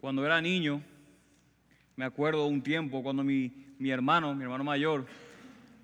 [0.00, 0.82] Cuando era niño,
[1.96, 5.06] me acuerdo un tiempo cuando mi, mi hermano, mi hermano mayor,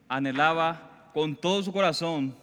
[0.08, 2.34] anhelaba con todo su corazón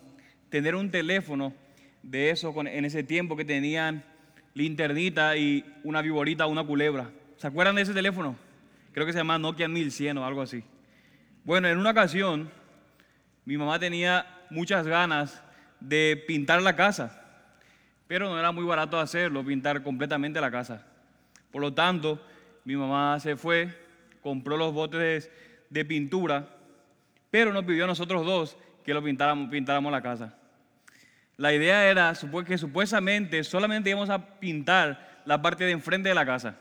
[0.50, 1.54] tener un teléfono
[2.02, 4.04] de eso en ese tiempo que tenían
[4.54, 7.12] linternita y una viborita, una culebra.
[7.38, 8.36] ¿Se acuerdan de ese teléfono?
[8.92, 10.64] Creo que se llama Nokia 1100 o algo así.
[11.44, 12.50] Bueno, en una ocasión
[13.46, 15.42] mi mamá tenía muchas ganas
[15.80, 17.24] de pintar la casa,
[18.08, 20.86] pero no era muy barato hacerlo, pintar completamente la casa.
[21.52, 22.20] Por lo tanto,
[22.64, 23.70] mi mamá se fue,
[24.22, 25.30] compró los botes
[25.70, 26.48] de, pintura,
[27.32, 30.36] pero nos pidió a nosotros dos que lo pintáramos, pintáramos la casa.
[31.38, 32.14] La idea era
[32.46, 36.56] que supuestamente solamente íbamos a pintar la parte de enfrente de la casa.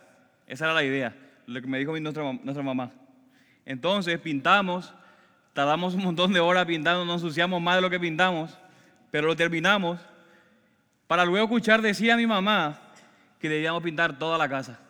[0.47, 1.15] Esa era la idea,
[1.47, 2.93] lo que me dijo nuestra, mamá.
[3.67, 4.95] Entonces pintamos,
[5.53, 8.57] tardamos un montón de horas pintando, nos ensuciamos más de lo que pintamos,
[9.11, 10.01] pero lo terminamos
[11.09, 12.79] para luego escuchar decía a mi mamá
[13.39, 14.81] que debíamos pintar toda la casa.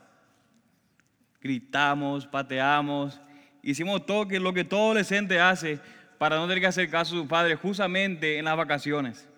[1.40, 3.20] Gritamos, pateamos,
[3.62, 5.80] hicimos todo lo que todo adolescente hace
[6.18, 9.28] para no tener que hacer caso a su padre justamente en las vacaciones.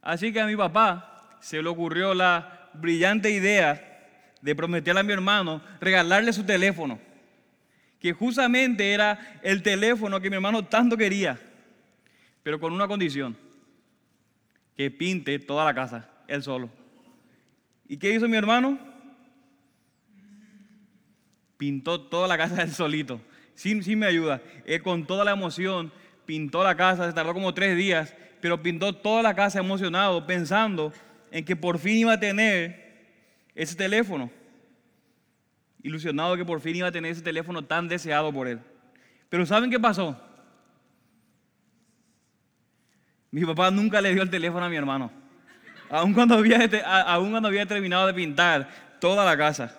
[0.00, 3.88] Así que a mi papá se le ocurrió la brillante idea
[4.40, 6.98] de prometerle a mi hermano regalarle su teléfono,
[8.00, 11.38] que justamente era el teléfono que mi hermano tanto quería,
[12.42, 13.36] pero con una condición,
[14.76, 16.81] que pinte toda la casa, él solo.
[17.92, 18.78] ¿Y qué hizo mi hermano?
[21.58, 23.20] Pintó toda la casa él solito,
[23.54, 24.40] sin, sin mi ayuda.
[24.64, 25.92] Él con toda la emoción
[26.24, 30.90] pintó la casa, se tardó como tres días, pero pintó toda la casa emocionado, pensando
[31.30, 33.10] en que por fin iba a tener
[33.54, 34.30] ese teléfono.
[35.82, 38.58] Ilusionado que por fin iba a tener ese teléfono tan deseado por él.
[39.28, 40.18] Pero ¿saben qué pasó?
[43.30, 45.21] Mi papá nunca le dio el teléfono a mi hermano
[45.92, 49.78] aún cuando había, cuando había terminado de pintar toda la casa.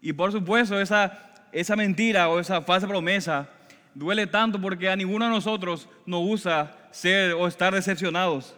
[0.00, 3.46] Y por supuesto, esa, esa mentira o esa falsa promesa
[3.94, 8.56] duele tanto porque a ninguno de nosotros nos gusta ser o estar decepcionados.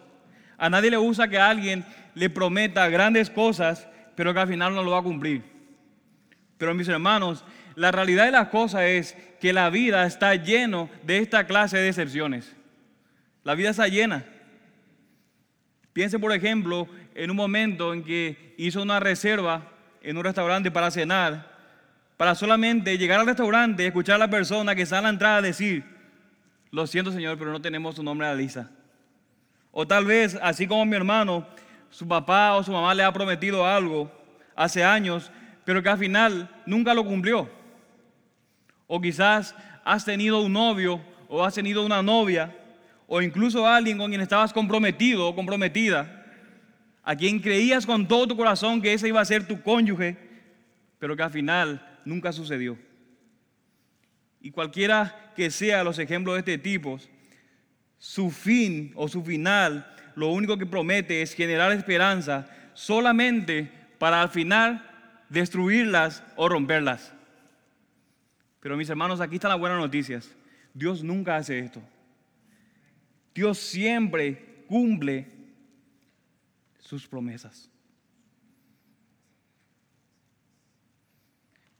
[0.57, 4.85] A nadie le gusta que alguien le prometa grandes cosas, pero que al final no
[4.85, 5.43] lo va a cumplir.
[6.59, 11.19] Pero mis hermanos, la realidad de las cosas es que la vida está lleno de
[11.19, 12.55] esta clase de decepciones.
[13.43, 14.25] La vida está llena.
[15.97, 20.91] Piense, por ejemplo, en un momento en que hizo una reserva en un restaurante para
[20.91, 21.51] cenar,
[22.19, 25.41] para solamente llegar al restaurante y escuchar a la persona que está a la entrada
[25.41, 25.85] decir,
[26.71, 28.69] lo siento Señor, pero no tenemos su nombre a la lista.
[29.71, 31.47] O tal vez, así como mi hermano,
[31.89, 34.13] su papá o su mamá le ha prometido algo
[34.55, 35.33] hace años,
[35.65, 37.49] pero que al final nunca lo cumplió.
[38.87, 42.55] O quizás has tenido un novio o has tenido una novia
[43.07, 46.25] o incluso alguien con quien estabas comprometido o comprometida,
[47.03, 50.17] a quien creías con todo tu corazón que ese iba a ser tu cónyuge,
[50.99, 52.77] pero que al final nunca sucedió.
[54.41, 56.99] Y cualquiera que sea los ejemplos de este tipo,
[57.99, 64.29] su fin o su final, lo único que promete es generar esperanza solamente para al
[64.31, 64.85] final
[65.29, 67.13] destruirlas o romperlas.
[68.61, 70.35] Pero mis hermanos, aquí están las buenas noticias.
[70.75, 71.81] Dios nunca hace esto.
[73.37, 75.31] Dios siempre cumple
[76.79, 77.71] sus promesas.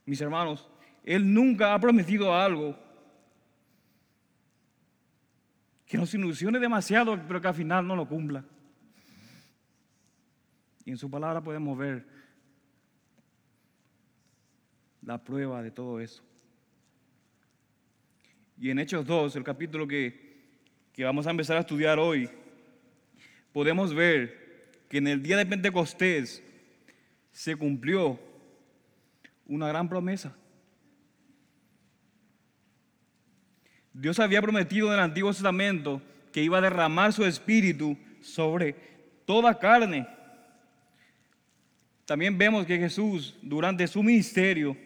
[0.05, 0.69] Mis hermanos,
[1.03, 2.79] Él nunca ha prometido algo
[5.87, 8.45] que nos ilusione demasiado, pero que al final no lo cumpla.
[10.85, 12.07] Y en su palabra podemos ver
[15.01, 16.23] la prueba de todo eso.
[18.59, 20.27] Y en Hechos 2, el capítulo que
[20.97, 22.31] que vamos a empezar a estudiar hoy,
[23.53, 26.43] podemos ver que en el día de Pentecostés
[27.33, 28.19] se cumplió
[29.47, 30.35] una gran promesa.
[33.93, 36.01] Dios había prometido en el Antiguo Testamento
[36.33, 38.75] que iba a derramar su espíritu sobre
[39.27, 40.09] toda carne.
[42.07, 44.77] También vemos que Jesús durante su ministerio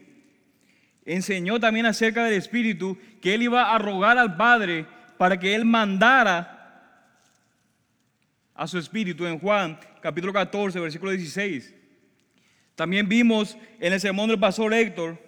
[1.05, 4.87] enseñó también acerca del espíritu que él iba a rogar al Padre
[5.21, 6.97] para que Él mandara
[8.55, 11.75] a su espíritu en Juan capítulo 14, versículo 16.
[12.75, 15.19] También vimos en el sermón del pastor Héctor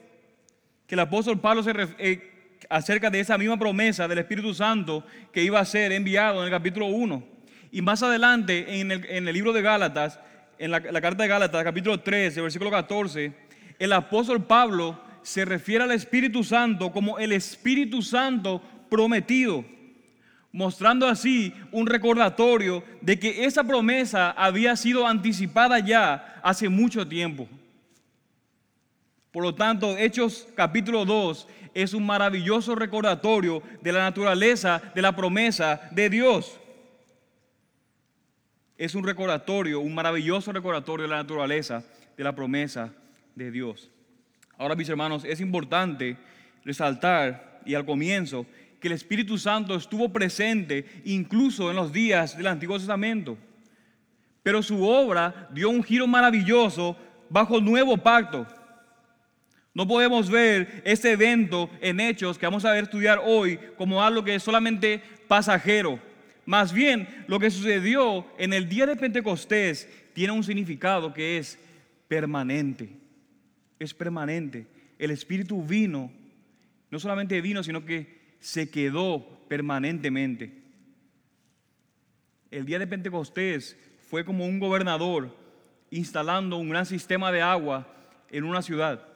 [0.87, 5.43] que el apóstol Pablo se eh, acerca de esa misma promesa del Espíritu Santo que
[5.43, 7.23] iba a ser enviado en el capítulo 1.
[7.71, 10.19] Y más adelante en el, libro de Gálatas,
[10.59, 13.31] en la, la, carta de Gálatas, capítulo 13, versículo 14,
[13.79, 19.67] el apóstol Pablo se refiere al Espíritu Santo como el Espíritu Santo prometido
[20.53, 27.49] mostrando así un recordatorio de que esa promesa había sido anticipada ya hace mucho tiempo.
[29.33, 35.17] Por lo tanto, Hechos capítulo 2 es un maravilloso recordatorio de la naturaleza de la
[35.17, 36.61] promesa de Dios.
[38.77, 41.83] Es un recordatorio, un maravilloso recordatorio de la naturaleza
[42.17, 42.93] de la promesa
[43.35, 43.91] de Dios.
[44.59, 46.19] Ahora, mis hermanos, es importante
[46.65, 48.45] resaltar y al comienzo
[48.83, 53.39] que el Espíritu Santo estuvo presente incluso en los días del Antiguo Testamento.
[54.43, 56.97] Pero su obra dio un giro maravilloso
[57.31, 58.45] bajo el nuevo pacto.
[59.73, 64.25] No podemos ver este evento en hechos que vamos a ver estudiar hoy como algo
[64.25, 66.01] que es solamente pasajero.
[66.45, 71.57] Más bien, lo que sucedió en el día de Pentecostés tiene un significado que es
[72.09, 72.89] permanente.
[73.79, 74.67] Es permanente.
[74.99, 76.11] El Espíritu vino,
[76.91, 80.53] no solamente vino, sino que se quedó permanentemente.
[82.51, 83.79] El día de Pentecostés
[84.11, 85.35] fue como un gobernador
[85.91, 87.87] instalando un gran sistema de agua
[88.31, 89.07] en una ciudad.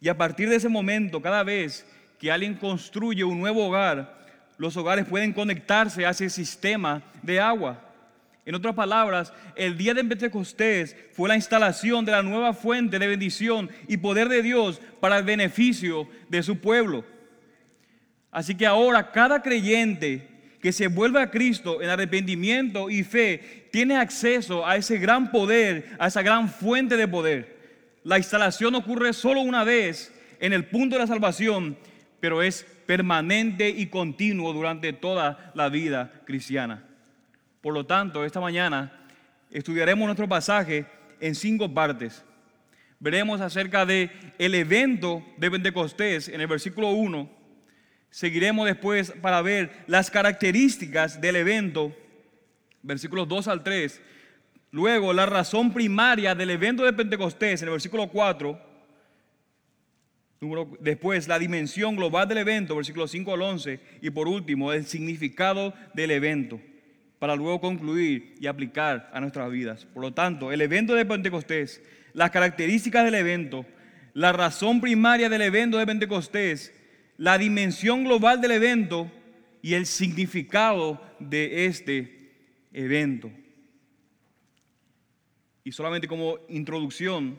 [0.00, 1.86] Y a partir de ese momento, cada vez
[2.18, 4.18] que alguien construye un nuevo hogar,
[4.56, 7.78] los hogares pueden conectarse a ese sistema de agua.
[8.46, 13.06] En otras palabras, el día de Pentecostés fue la instalación de la nueva fuente de
[13.06, 17.04] bendición y poder de Dios para el beneficio de su pueblo.
[18.30, 20.28] Así que ahora cada creyente
[20.60, 25.96] que se vuelve a Cristo en arrepentimiento y fe tiene acceso a ese gran poder,
[25.98, 27.58] a esa gran fuente de poder.
[28.04, 31.76] La instalación ocurre solo una vez en el punto de la salvación,
[32.20, 36.84] pero es permanente y continuo durante toda la vida cristiana.
[37.60, 39.06] Por lo tanto, esta mañana
[39.50, 40.86] estudiaremos nuestro pasaje
[41.20, 42.24] en cinco partes.
[42.98, 47.39] Veremos acerca de el evento de Pentecostés en el versículo 1.
[48.10, 51.94] Seguiremos después para ver las características del evento,
[52.82, 54.00] versículos 2 al 3
[54.72, 58.70] Luego, la razón primaria del evento de Pentecostés en el versículo 4.
[60.80, 63.80] Después, la dimensión global del evento, versículo 5 al 11.
[64.00, 66.60] Y por último, el significado del evento,
[67.18, 69.86] para luego concluir y aplicar a nuestras vidas.
[69.86, 73.66] Por lo tanto, el evento de Pentecostés, las características del evento,
[74.14, 76.72] la razón primaria del evento de Pentecostés,
[77.20, 79.12] la dimensión global del evento
[79.60, 82.32] y el significado de este
[82.72, 83.30] evento.
[85.62, 87.38] Y solamente como introducción,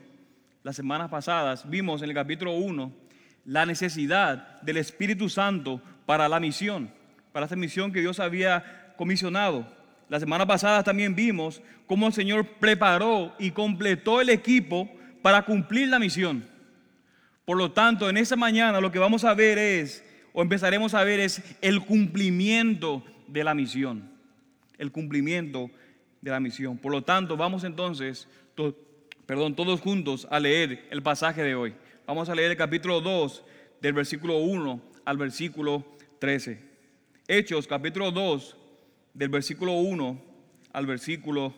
[0.62, 2.92] las semanas pasadas vimos en el capítulo 1
[3.44, 6.88] la necesidad del Espíritu Santo para la misión,
[7.32, 9.66] para esta misión que Dios había comisionado.
[10.08, 14.88] La semana pasada también vimos cómo el Señor preparó y completó el equipo
[15.22, 16.51] para cumplir la misión.
[17.44, 21.04] Por lo tanto, en esta mañana lo que vamos a ver es, o empezaremos a
[21.04, 24.10] ver es el cumplimiento de la misión.
[24.78, 25.70] El cumplimiento
[26.20, 26.78] de la misión.
[26.78, 28.28] Por lo tanto, vamos entonces,
[29.26, 31.74] perdón, todos juntos a leer el pasaje de hoy.
[32.06, 33.44] Vamos a leer el capítulo 2
[33.80, 35.84] del versículo 1 al versículo
[36.20, 36.60] 13.
[37.26, 38.56] Hechos, capítulo 2,
[39.14, 40.22] del versículo 1
[40.72, 41.54] al versículo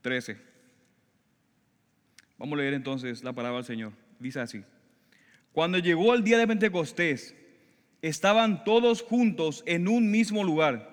[0.00, 0.38] 13.
[2.38, 3.92] Vamos a leer entonces la palabra del Señor.
[4.18, 4.64] Dice así.
[5.52, 7.34] Cuando llegó el día de Pentecostés,
[8.00, 10.92] estaban todos juntos en un mismo lugar.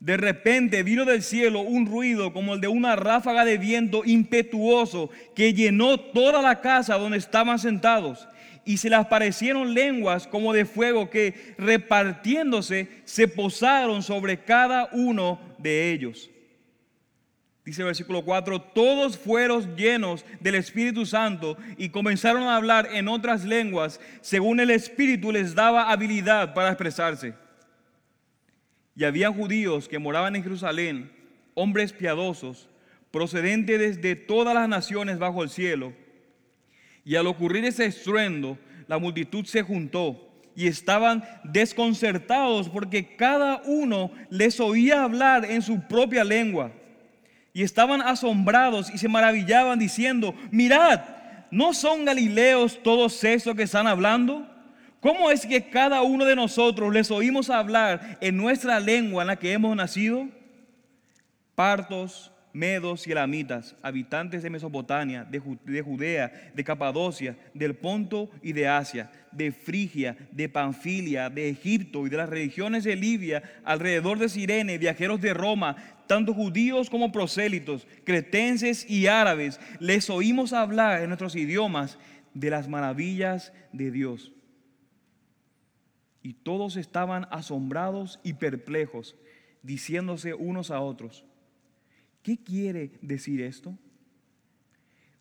[0.00, 5.10] De repente vino del cielo un ruido como el de una ráfaga de viento impetuoso
[5.34, 8.28] que llenó toda la casa donde estaban sentados.
[8.64, 15.40] Y se les aparecieron lenguas como de fuego que repartiéndose se posaron sobre cada uno
[15.58, 16.30] de ellos.
[17.68, 23.08] Dice el versículo 4, todos fueron llenos del Espíritu Santo y comenzaron a hablar en
[23.08, 27.34] otras lenguas según el Espíritu les daba habilidad para expresarse.
[28.96, 31.12] Y había judíos que moraban en Jerusalén,
[31.52, 32.70] hombres piadosos,
[33.10, 35.92] procedentes desde todas las naciones bajo el cielo.
[37.04, 38.56] Y al ocurrir ese estruendo,
[38.86, 45.86] la multitud se juntó y estaban desconcertados porque cada uno les oía hablar en su
[45.86, 46.72] propia lengua.
[47.58, 51.00] Y estaban asombrados y se maravillaban diciendo, mirad,
[51.50, 54.46] ¿no son galileos todos esos que están hablando?
[55.00, 59.34] ¿Cómo es que cada uno de nosotros les oímos hablar en nuestra lengua en la
[59.34, 60.28] que hemos nacido?
[61.56, 68.68] Partos, medos y elamitas, habitantes de Mesopotamia, de, Judea, de Capadocia, del Ponto y de
[68.68, 74.28] Asia, de Frigia, de Panfilia, de Egipto y de las regiones de Libia, alrededor de
[74.28, 75.76] Sirene, viajeros de Roma,
[76.06, 81.98] tanto judíos como prosélitos, cretenses y árabes, les oímos hablar en nuestros idiomas
[82.34, 84.32] de las maravillas de Dios.
[86.22, 89.16] Y todos estaban asombrados y perplejos,
[89.62, 91.24] diciéndose unos a otros,
[92.28, 93.74] ¿qué quiere decir esto?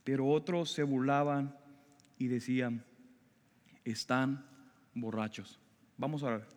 [0.03, 1.55] Pero otros se burlaban
[2.17, 2.83] y decían,
[3.85, 4.45] están
[4.93, 5.57] borrachos.
[5.95, 6.47] Vamos a orar.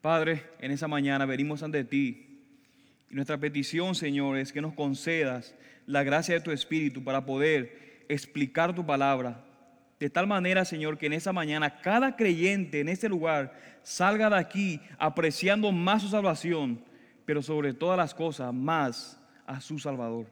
[0.00, 2.38] Padre, en esa mañana venimos ante ti
[3.10, 5.56] y nuestra petición, Señor, es que nos concedas
[5.86, 9.44] la gracia de tu Espíritu para poder explicar tu palabra.
[9.98, 14.36] De tal manera, Señor, que en esa mañana cada creyente en este lugar salga de
[14.36, 16.80] aquí apreciando más su salvación,
[17.26, 20.26] pero sobre todas las cosas más a su Salvador.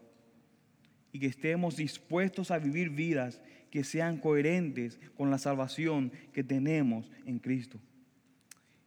[1.12, 7.10] Y que estemos dispuestos a vivir vidas que sean coherentes con la salvación que tenemos
[7.26, 7.78] en Cristo.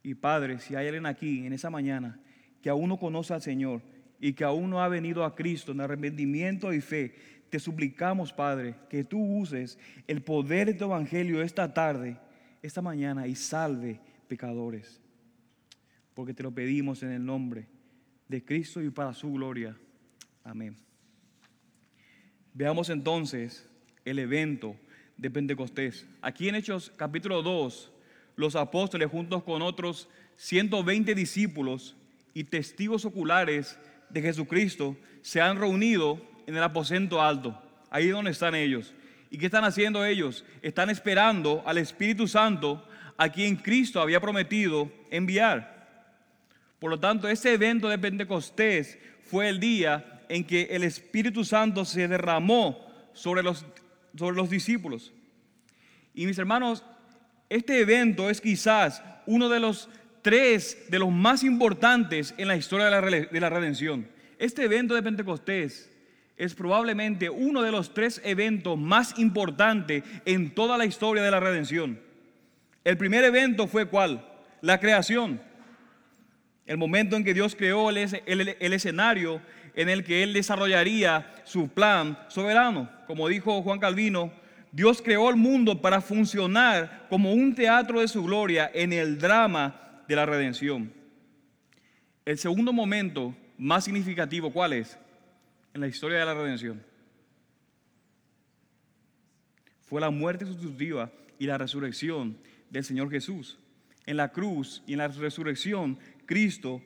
[0.02, 2.18] Y Padre, si hay alguien aquí en esa mañana
[2.62, 3.82] que aún no conoce al Señor
[4.18, 7.14] y que aún no ha venido a Cristo en arrepentimiento y fe,
[7.50, 12.16] te suplicamos, Padre, que tú uses el poder de tu evangelio esta tarde,
[12.62, 15.00] esta mañana y salve pecadores.
[16.14, 17.68] Porque te lo pedimos en el nombre
[18.28, 19.76] de Cristo y para su gloria.
[20.44, 20.76] Amén.
[22.52, 23.68] Veamos entonces
[24.04, 24.76] el evento
[25.16, 26.06] de Pentecostés.
[26.22, 27.92] Aquí en Hechos capítulo 2,
[28.36, 31.96] los apóstoles juntos con otros 120 discípulos
[32.34, 33.78] y testigos oculares
[34.10, 38.94] de Jesucristo se han reunido en el aposento alto, ahí donde están ellos.
[39.30, 40.44] ¿Y qué están haciendo ellos?
[40.62, 45.77] Están esperando al Espíritu Santo a quien Cristo había prometido enviar.
[46.78, 51.84] Por lo tanto, ese evento de Pentecostés fue el día en que el Espíritu Santo
[51.84, 53.66] se derramó sobre los,
[54.16, 55.12] sobre los discípulos.
[56.14, 56.84] Y mis hermanos,
[57.48, 59.88] este evento es quizás uno de los
[60.22, 64.08] tres de los más importantes en la historia de la, de la redención.
[64.38, 65.90] Este evento de Pentecostés
[66.36, 71.40] es probablemente uno de los tres eventos más importantes en toda la historia de la
[71.40, 71.98] redención.
[72.84, 74.24] El primer evento fue cuál?
[74.60, 75.40] La creación.
[76.68, 79.40] El momento en que Dios creó el, el, escenario
[79.74, 82.90] en el que Él desarrollaría su plan soberano.
[83.06, 84.30] Como dijo Juan Calvino,
[84.70, 90.04] Dios creó el mundo para funcionar como un teatro de su gloria en el drama
[90.06, 90.92] de la redención.
[92.26, 94.98] El segundo momento más significativo, ¿cuál es?
[95.72, 96.84] En la historia de la redención.
[99.86, 102.36] Fue la muerte sustitutiva y la resurrección
[102.68, 103.58] del Señor Jesús.
[104.04, 105.98] En la cruz y en la resurrección,
[106.28, 106.82] Cristo,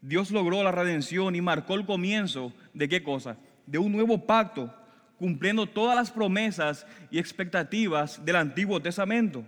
[0.00, 3.36] Dios logró la redención y marcó el comienzo de qué cosa?
[3.66, 4.72] De un nuevo pacto
[5.18, 9.44] cumpliendo todas las promesas y expectativas del Antiguo Testamento.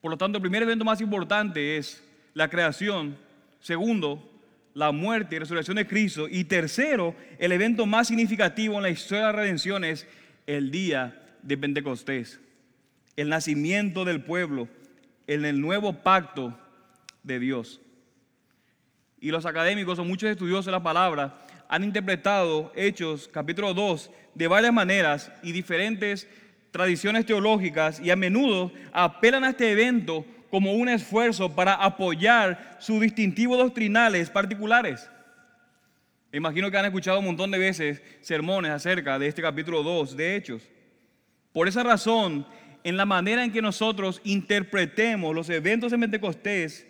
[0.00, 3.18] Por lo tanto, el primer evento más importante es la creación.
[3.60, 4.26] Segundo,
[4.72, 6.26] la muerte y resurrección de Cristo.
[6.26, 10.06] Y tercero, el evento más significativo en la historia de la redención es
[10.46, 12.40] el día de Pentecostés.
[13.14, 14.68] El nacimiento del pueblo
[15.26, 16.58] en el nuevo pacto
[17.22, 17.82] de Dios.
[19.22, 21.38] Y los académicos o muchos estudiosos de la palabra
[21.68, 26.26] han interpretado Hechos capítulo 2 de varias maneras y diferentes
[26.72, 33.00] tradiciones teológicas y a menudo apelan a este evento como un esfuerzo para apoyar sus
[33.00, 35.08] distintivos doctrinales particulares.
[36.32, 40.34] Imagino que han escuchado un montón de veces sermones acerca de este capítulo 2 de
[40.34, 40.68] Hechos.
[41.52, 42.44] Por esa razón,
[42.82, 46.88] en la manera en que nosotros interpretemos los eventos de Pentecostés,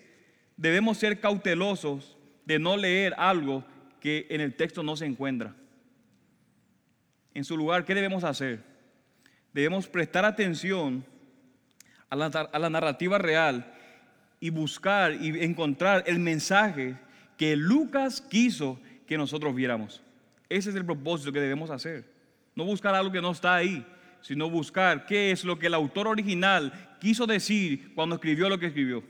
[0.56, 3.64] debemos ser cautelosos de no leer algo
[4.00, 5.54] que en el texto no se encuentra
[7.34, 8.62] en su lugar, ¿qué debemos hacer?
[9.52, 11.04] Debemos prestar atención
[12.08, 13.72] a la, narrativa real
[14.38, 16.96] y buscar y encontrar el mensaje
[17.38, 20.02] que Lucas quiso que nosotros viéramos.
[20.48, 22.04] Ese es el propósito que debemos hacer.
[22.54, 23.86] No buscar algo que no está ahí,
[24.20, 28.66] sino buscar qué es lo que el autor original quiso decir cuando escribió lo que
[28.66, 29.02] escribió.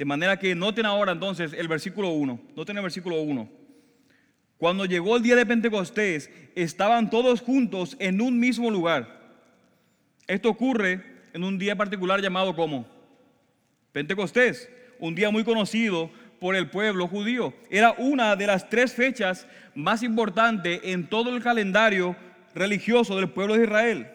[0.00, 2.40] De manera que noten ahora entonces el versículo 1.
[2.56, 3.50] Noten el versículo 1.
[4.56, 9.20] Cuando llegó el día de Pentecostés, estaban todos juntos en un mismo lugar.
[10.26, 11.04] Esto ocurre
[11.34, 12.86] en un día particular llamado como
[13.92, 17.52] Pentecostés, un día muy conocido por el pueblo judío.
[17.68, 22.16] Era una de las tres fechas más importantes en todo el calendario
[22.54, 24.10] religioso del pueblo de Israel.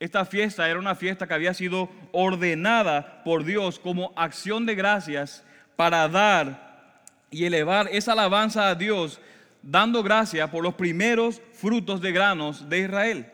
[0.00, 5.44] Esta fiesta era una fiesta que había sido ordenada por Dios como acción de gracias
[5.74, 9.20] para dar y elevar esa alabanza a Dios,
[9.60, 13.26] dando gracia por los primeros frutos de granos de Israel.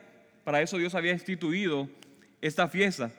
[0.43, 1.89] Para eso Dios había instituido
[2.41, 3.11] esta fiesta.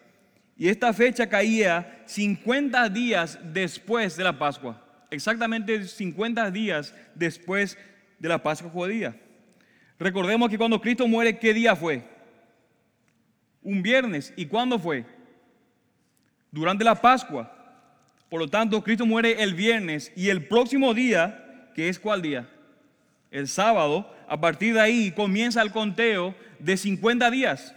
[0.57, 4.81] Y esta fecha caía 50 días después de la Pascua.
[5.11, 7.77] Exactamente 50 días después
[8.17, 9.15] de la Pascua judía.
[9.99, 12.14] Recordemos que cuando Cristo muere, ¿qué día fue?
[13.65, 14.33] Un viernes.
[14.37, 15.03] ¿Y cuándo fue?
[16.49, 17.51] Durante la Pascua.
[18.29, 22.47] Por lo tanto, Cristo muere el viernes y el próximo día, que es cuál día?
[23.35, 27.75] el sábado, a partir de ahí comienza el conteo de 50 días.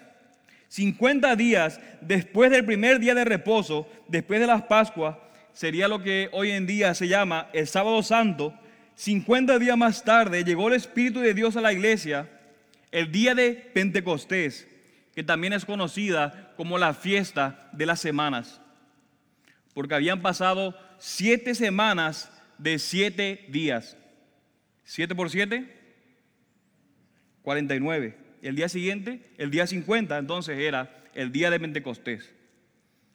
[0.69, 5.17] 50 días después del primer día de reposo, después de las Pascuas,
[5.53, 8.55] sería lo que hoy en día se llama el sábado santo.
[8.95, 12.31] 50 días más tarde llegó el Espíritu de Dios a la iglesia,
[12.93, 14.69] el día de Pentecostés,
[15.19, 18.61] que también es conocida como la fiesta de las semanas,
[19.75, 23.97] porque habían pasado siete semanas de siete días.
[24.85, 25.77] ¿Siete por siete?
[27.43, 28.17] 49.
[28.43, 32.33] El día siguiente, el día 50, entonces era el día de Pentecostés.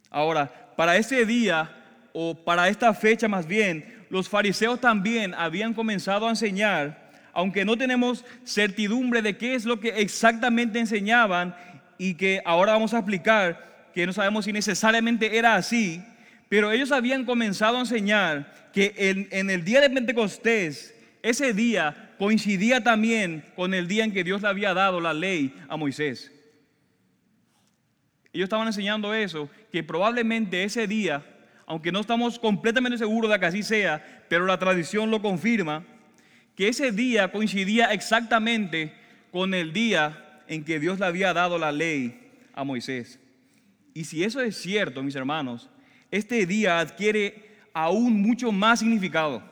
[0.10, 1.74] Ahora, para ese día,
[2.12, 7.77] o para esta fecha más bien, los fariseos también habían comenzado a enseñar, aunque no
[7.77, 11.55] tenemos certidumbre de qué es lo que exactamente enseñaban
[12.03, 16.03] y que ahora vamos a explicar, que no sabemos si necesariamente era así,
[16.50, 18.93] pero ellos habían comenzado a enseñar que
[19.31, 24.41] en, el día de Pentecostés, ese día coincidía también con el día en que Dios
[24.41, 26.29] le había dado la ley a Moisés.
[28.33, 31.24] Ellos estaban enseñando eso, que probablemente ese día,
[31.65, 35.86] aunque no estamos completamente seguros de que así sea, pero la tradición lo confirma,
[36.57, 38.93] que ese día coincidía exactamente
[39.31, 43.19] con el día en que Dios le había dado la ley a Moisés.
[43.93, 45.69] Y si eso es cierto, mis hermanos,
[46.12, 49.43] este día adquiere aún mucho más significado.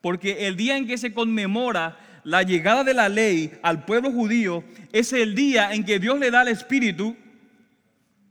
[0.00, 4.64] Porque el día en que se conmemora la llegada de la ley al pueblo judío
[4.92, 7.16] es el día en que Dios le da el Espíritu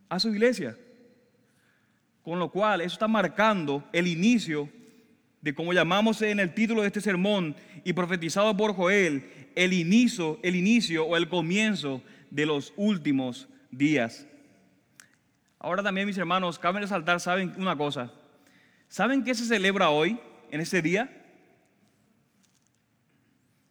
[0.09, 0.77] a su iglesia.
[2.23, 4.69] Con lo cual, eso está marcando el inicio
[5.41, 10.39] de como llamamos en el título de este sermón y profetizado por Joel, el inicio,
[10.43, 14.27] el inicio o el comienzo de los últimos días.
[15.59, 18.11] Ahora también, mis hermanos, cabe resaltar, ¿saben una cosa?
[18.87, 21.21] ¿Saben qué se celebra hoy, en ese día?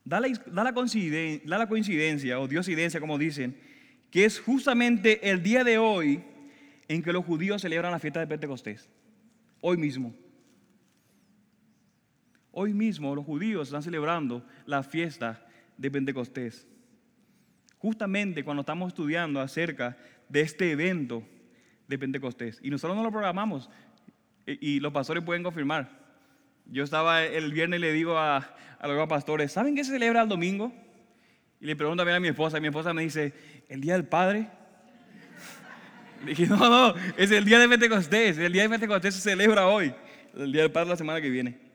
[0.05, 3.61] Da la, coincidencia, o diosidencia, como dicen,
[4.11, 6.25] que es justamente el día de hoy
[6.89, 8.89] en que los judíos celebran la fiesta de Pentecostés.
[9.61, 10.15] Hoy mismo.
[12.53, 15.47] Hoy mismo los judíos están celebrando la fiesta
[15.81, 16.69] de Pentecostés.
[17.79, 19.97] Justamente cuando estamos estudiando acerca
[20.29, 21.27] de este evento
[21.89, 22.61] de Pentecostés.
[22.63, 23.71] Y nosotros no lo programamos.
[24.47, 25.99] Y los pastores pueden confirmar.
[26.67, 30.29] Yo estaba el viernes y le digo a, los pastores, ¿saben qué se celebra el
[30.29, 30.71] domingo?
[31.61, 33.33] Y le pregunto a mi esposa, y mi esposa me dice,
[33.69, 34.49] ¿el Día del Padre?
[36.25, 39.67] Le dije, no, no, es el Día de Pentecostés, el Día de Pentecostés se celebra
[39.67, 39.93] hoy,
[40.35, 41.70] el Día del Padre la semana que viene.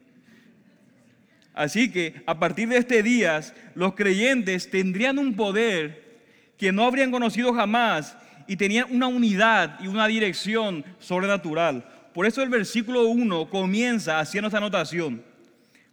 [1.56, 3.42] Así que a partir de este día,
[3.76, 6.20] los creyentes tendrían un poder
[6.58, 11.86] que no habrían conocido jamás y tenían una unidad y una dirección sobrenatural.
[12.14, 15.24] Por eso el versículo 1 comienza haciendo esta anotación.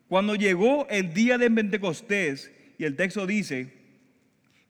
[0.08, 3.72] Cuando llegó el día de Pentecostés, y el texto dice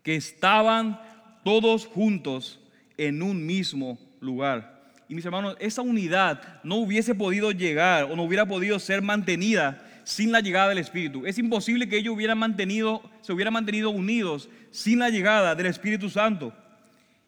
[0.03, 1.01] que estaban
[1.43, 2.61] todos juntos
[2.99, 4.93] en un mismo lugar.
[5.09, 9.83] Y mis hermanos, esa unidad no hubiese podido llegar o no hubiera podido ser mantenida
[10.05, 11.27] sin la llegada del Espíritu.
[11.27, 16.09] Es imposible que ellos hubieran mantenido, se hubieran mantenido unidos sin la llegada del Espíritu
[16.11, 16.53] Santo.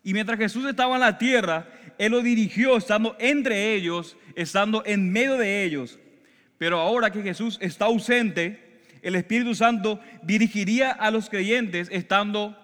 [0.02, 1.66] Y mientras Jesús estaba en la tierra,
[1.98, 5.98] él lo dirigió estando entre ellos, estando en medio de ellos.
[6.58, 12.56] Pero ahora que Jesús está ausente, el Espíritu Santo dirigiría a los creyentes estando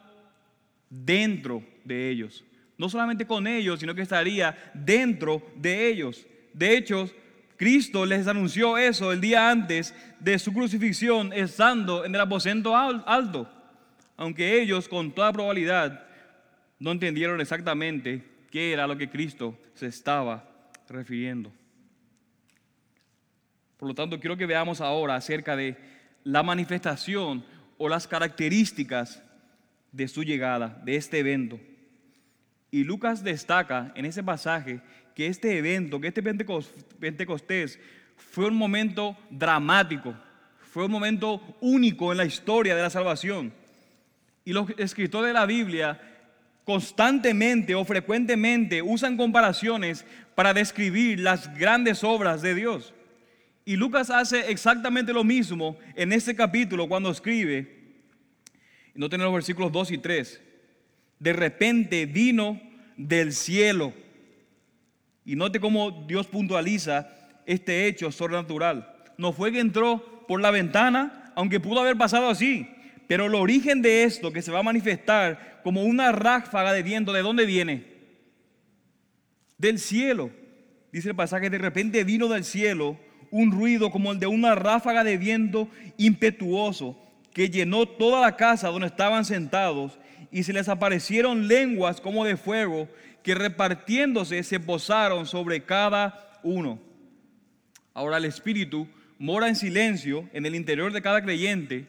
[0.89, 2.45] dentro de ellos.
[2.79, 6.27] No solamente con ellos, sino que estaría dentro de ellos.
[6.53, 7.11] De hecho,
[7.61, 13.51] Cristo les anunció eso el día antes de su crucifixión, estando en el aposento alto.
[14.17, 16.07] Aunque ellos, con toda probabilidad,
[16.79, 20.49] no entendieron exactamente qué era lo que Cristo se estaba
[20.89, 21.53] refiriendo.
[23.77, 25.77] Por lo tanto, quiero que veamos ahora acerca de
[26.25, 27.45] la manifestación
[27.77, 29.23] o las características
[29.93, 31.61] de su llegada, de este evento.
[32.71, 34.81] Y Lucas destaca en ese pasaje
[35.21, 37.79] que este evento, que este Pentecostés
[38.17, 40.15] fue un momento dramático,
[40.73, 43.53] fue un momento único en la historia de la salvación.
[44.47, 46.01] Y los escritores de la Biblia
[46.65, 52.95] constantemente o frecuentemente usan comparaciones para describir las grandes obras de Dios.
[53.67, 57.93] Y Lucas hace exactamente lo mismo en este capítulo cuando escribe,
[58.95, 60.41] no tiene los versículos 2 y 3,
[61.19, 62.59] de repente vino
[62.97, 63.93] del cielo.
[65.31, 67.09] Y note cómo Dios puntualiza
[67.47, 68.93] este hecho sobrenatural.
[69.17, 72.67] No fue que entró por la ventana, aunque pudo haber pasado así,
[73.07, 77.13] pero el origen de esto que se va a manifestar como una ráfaga de viento,
[77.13, 77.85] ¿de dónde viene?
[79.57, 80.31] Del cielo.
[80.91, 82.99] Dice el pasaje, de repente vino del cielo
[83.31, 87.01] un ruido como el de una ráfaga de viento impetuoso
[87.33, 89.97] que llenó toda la casa donde estaban sentados
[90.33, 92.89] y se les aparecieron lenguas como de fuego
[93.23, 96.81] que repartiéndose se posaron sobre cada uno.
[97.95, 101.87] Ahora el Espíritu mora en silencio en el interior de cada creyente,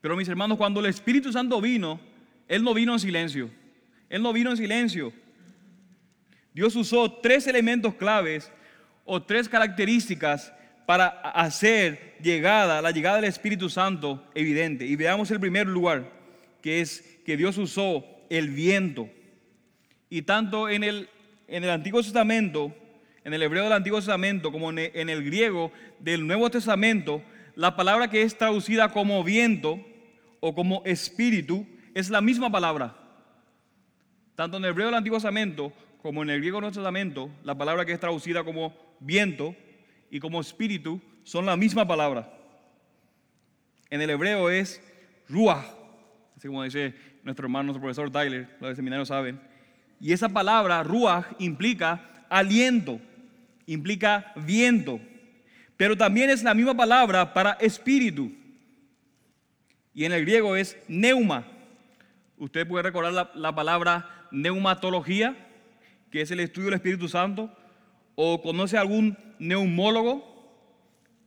[0.00, 2.00] pero mis hermanos, cuando el Espíritu Santo vino,
[2.48, 3.50] Él no vino en silencio,
[4.08, 5.12] Él no vino en silencio.
[6.54, 8.50] Dios usó tres elementos claves
[9.04, 10.52] o tres características
[10.86, 14.86] para hacer llegada, la llegada del Espíritu Santo evidente.
[14.86, 16.10] Y veamos el primer lugar,
[16.60, 19.08] que es que Dios usó el viento.
[20.12, 21.08] Y tanto en el,
[21.48, 22.70] en el Antiguo Testamento,
[23.24, 27.22] en el hebreo del Antiguo Testamento, como en el, griego del Nuevo Testamento,
[27.54, 29.80] la palabra que es traducida como viento
[30.40, 32.94] o como espíritu es la misma palabra.
[34.34, 35.72] Tanto en el hebreo del Antiguo Testamento
[36.02, 39.56] como en el griego del Nuevo Testamento, la palabra que es traducida como viento
[40.10, 42.30] y como espíritu son la misma palabra.
[43.88, 44.78] En el hebreo es
[45.30, 45.64] ruach,
[46.36, 49.51] así como dice nuestro hermano, nuestro profesor Tyler, los del seminario saben.
[50.02, 53.00] Y esa palabra ruach implica aliento,
[53.66, 54.98] implica viento,
[55.76, 58.32] pero también es la misma palabra para espíritu.
[59.94, 61.46] Y en el griego es neuma.
[62.36, 65.36] Usted puede recordar la, la palabra neumatología,
[66.10, 67.56] que es el estudio del Espíritu Santo,
[68.16, 70.28] o conoce algún neumólogo,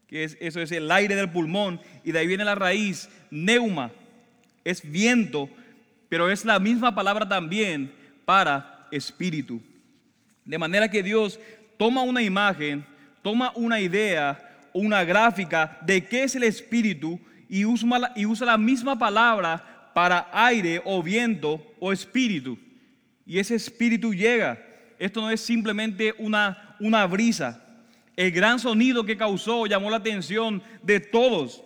[0.06, 3.94] que es, eso es el aire del pulmón, y de ahí viene la raíz, neuma,
[4.66, 5.50] es viento,
[6.10, 9.62] pero es la misma palabra también para espíritu.
[10.44, 11.40] De manera que Dios
[11.78, 12.86] toma una imagen,
[13.22, 19.92] toma una idea, una gráfica de qué es el espíritu y usa, la misma palabra
[19.94, 22.58] para aire o viento o espíritu.
[23.26, 24.62] Y ese espíritu llega.
[25.00, 27.62] Esto no es simplemente una, una brisa.
[28.16, 31.64] El gran sonido que causó llamó la atención de todos.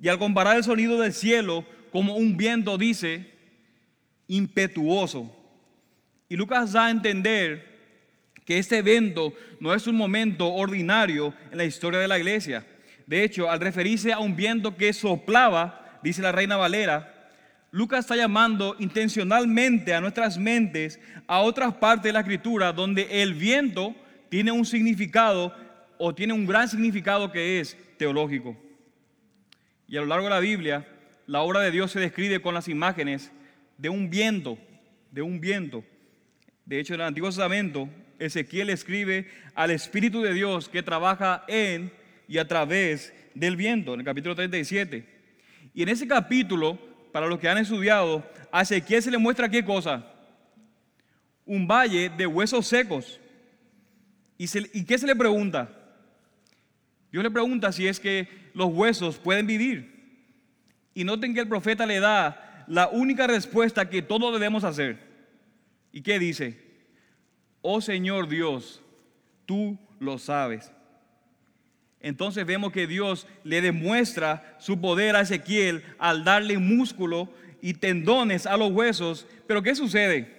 [0.00, 3.32] Y al comparar el sonido del cielo como un viento, dice,
[4.28, 5.43] impetuoso.
[6.28, 7.74] Y Lucas da a entender
[8.44, 12.66] que este evento no es un momento ordinario en la historia de la iglesia.
[13.06, 17.10] De hecho, al referirse a un viento que soplaba, dice la reina Valera,
[17.70, 23.34] Lucas está llamando intencionalmente a nuestras mentes a otras partes de la escritura donde el
[23.34, 23.96] viento
[24.28, 25.54] tiene un significado
[25.98, 28.56] o tiene un gran significado que es teológico.
[29.88, 30.86] Y a lo largo de la Biblia,
[31.26, 33.32] la obra de Dios se describe con las imágenes
[33.76, 34.58] de un viento,
[35.10, 35.84] de un viento.
[36.66, 41.92] De hecho, en el Antiguo Testamento, Ezequiel escribe al Espíritu de Dios que trabaja en
[42.26, 45.06] y a través del viento, en el capítulo 37.
[45.74, 46.78] Y en ese capítulo,
[47.12, 50.10] para los que han estudiado, a Ezequiel se le muestra qué cosa?
[51.44, 53.20] Un valle de huesos secos.
[54.38, 55.68] ¿Y, ¿Y qué se le pregunta?
[57.12, 59.92] Dios le pregunta si es que los huesos pueden vivir.
[60.94, 65.03] Y noten que el profeta le da la única respuesta que todos debemos hacer.
[65.94, 66.60] ¿Y qué dice?
[67.62, 68.82] Oh Señor Dios,
[69.46, 70.72] tú lo sabes.
[72.00, 78.44] Entonces vemos que Dios le demuestra su poder a Ezequiel al darle músculo y tendones
[78.44, 79.24] a los huesos.
[79.46, 80.34] Pero ¿qué sucede?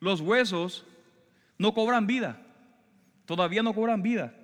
[0.00, 0.84] Los huesos
[1.56, 2.42] no cobran vida.
[3.26, 4.34] Todavía no cobran vida.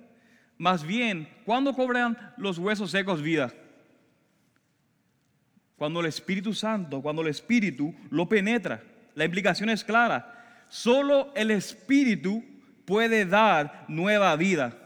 [0.57, 3.53] Más bien, ¿cuándo cobran los huesos secos vida?
[5.75, 8.81] Cuando el Espíritu Santo, cuando el Espíritu lo penetra.
[9.19, 10.63] La implicación es clara.
[10.69, 12.41] Solo el Espíritu
[12.85, 14.77] puede dar nueva vida.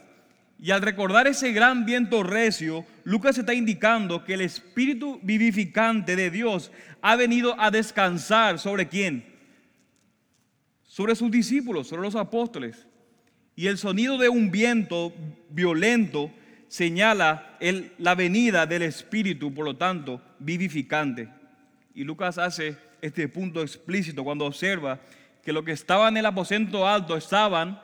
[0.60, 6.32] Y al recordar ese gran viento recio, Lucas está indicando que el espíritu vivificante de
[6.32, 6.72] Dios
[7.04, 9.24] ha venido a descansar sobre quién?
[10.82, 12.88] Sobre sus discípulos, sobre los apóstoles.
[13.56, 15.14] Y el sonido de un viento
[15.52, 16.32] violento
[16.70, 17.56] señala
[18.00, 21.30] la venida del espíritu, por lo tanto, vivificante.
[21.94, 24.98] Y Lucas hace este punto explícito cuando observa
[25.44, 27.82] que los que estaban en el aposento alto estaban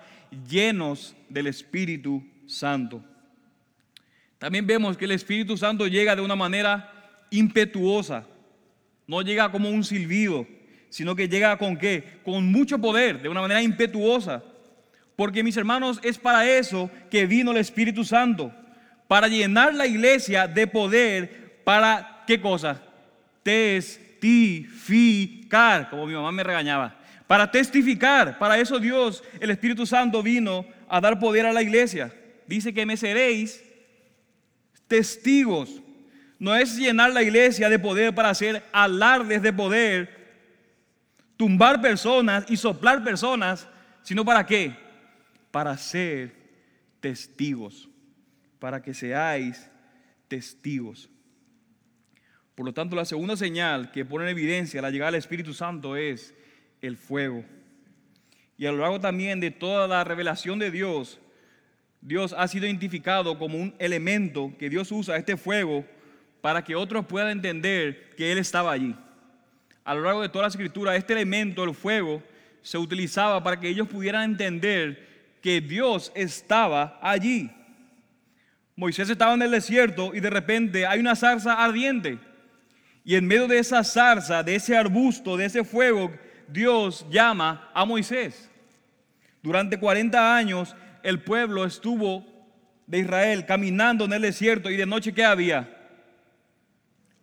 [0.49, 3.03] llenos del Espíritu Santo.
[4.38, 6.89] También vemos que el Espíritu Santo llega de una manera
[7.32, 8.25] impetuosa,
[9.08, 10.47] no llega como un silbido,
[10.89, 12.21] sino que llega con qué?
[12.23, 14.41] Con mucho poder, de una manera impetuosa.
[15.17, 18.53] Porque mis hermanos, es para eso que vino el Espíritu Santo,
[19.10, 22.82] para llenar la iglesia de poder, para qué cosa?
[24.19, 26.95] Testificar, como mi mamá me regañaba,
[27.27, 32.13] para testificar, para eso Dios, el Espíritu Santo vino a dar poder a la iglesia
[32.49, 33.63] dice que me seréis
[34.88, 35.82] testigos.
[36.39, 40.10] No es llenar la iglesia de poder para hacer alardes de poder,
[41.38, 43.67] tumbar personas y soplar personas,
[44.01, 44.75] sino para qué?
[45.51, 46.34] Para ser
[46.99, 47.88] testigos,
[48.58, 49.69] para que seáis
[50.27, 51.08] testigos.
[52.60, 55.95] Por lo tanto, la segunda señal que pone en evidencia la llegada del Espíritu Santo
[55.95, 56.34] es
[56.82, 57.45] el fuego.
[58.58, 61.22] Y a lo largo también de toda la revelación de Dios,
[62.02, 65.86] Dios ha sido identificado como un elemento que Dios usa, este fuego,
[66.41, 68.93] para que otros puedan entender que Él estaba allí.
[69.86, 72.22] A lo largo de toda la escritura, este elemento, el fuego,
[72.62, 75.08] se utilizaba para que ellos pudieran entender
[75.41, 77.50] que Dios estaba allí.
[78.76, 82.19] Moisés estaba en el desierto y de repente hay una zarza ardiente.
[83.03, 86.12] Y en medio de esa zarza, de ese arbusto, de ese fuego,
[86.47, 88.49] Dios llama a Moisés.
[89.41, 92.25] Durante 40 años el pueblo estuvo
[92.88, 95.75] de Israel caminando en el desierto y de noche ¿qué había?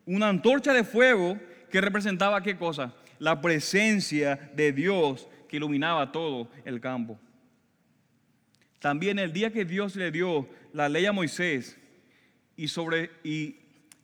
[0.05, 1.39] Una antorcha de fuego
[1.71, 2.95] que representaba qué cosa?
[3.19, 7.19] La presencia de Dios que iluminaba todo el campo.
[8.79, 11.77] También el día que Dios le dio la ley a Moisés
[12.57, 13.57] y, sobre, y,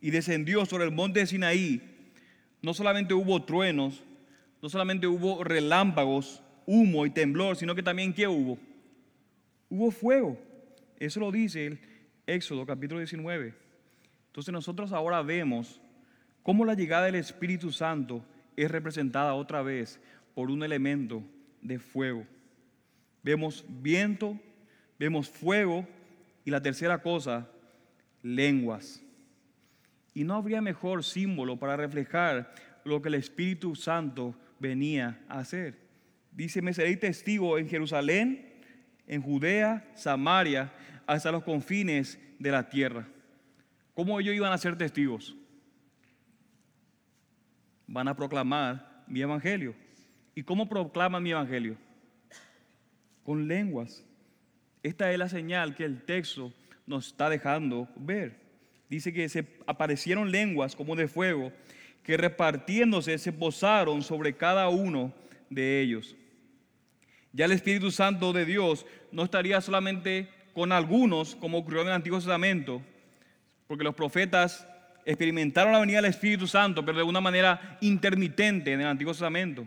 [0.03, 1.81] y descendió sobre el monte de Sinaí,
[2.61, 4.03] no solamente hubo truenos,
[4.61, 8.59] no solamente hubo relámpagos, humo y temblor, sino que también ¿qué hubo?
[9.71, 10.39] Hubo fuego.
[10.99, 11.81] Eso lo dice el
[12.27, 13.55] Éxodo capítulo 19.
[14.27, 15.81] Entonces nosotros ahora vemos
[16.43, 18.25] cómo la llegada del Espíritu Santo
[18.57, 20.01] es representada otra vez
[20.35, 21.23] por un elemento
[21.61, 22.27] de fuego.
[23.23, 24.37] Vemos viento,
[24.99, 25.87] vemos fuego
[26.45, 27.49] y la tercera cosa,
[28.23, 29.01] lenguas.
[30.15, 35.79] Y no habría mejor símbolo para reflejar lo que el Espíritu Santo venía a hacer.
[36.31, 38.53] Dice, me seré testigo en Jerusalén,
[39.07, 40.73] en Judea, Samaria,
[41.07, 43.07] hasta los confines de la tierra.
[43.95, 45.37] ¿Cómo ellos iban a ser testigos?
[47.87, 49.75] Van a proclamar mi evangelio.
[50.35, 51.77] ¿Y cómo proclaman mi evangelio?
[53.23, 54.05] Con lenguas.
[54.83, 56.53] Esta es la señal que el texto
[56.87, 58.42] nos está dejando ver.
[58.93, 61.51] Dice que se aparecieron lenguas como de fuego
[62.03, 65.15] que repartiéndose se posaron sobre cada uno
[65.49, 66.15] de ellos.
[67.33, 71.95] Ya el Espíritu Santo de Dios no estaría solamente con algunos, como ocurrió en el
[71.95, 72.83] Antiguo Testamento,
[73.67, 74.69] porque los profetas
[75.07, 79.67] experimentaron la venida del Espíritu Santo, pero de una manera intermitente en el Antiguo Testamento.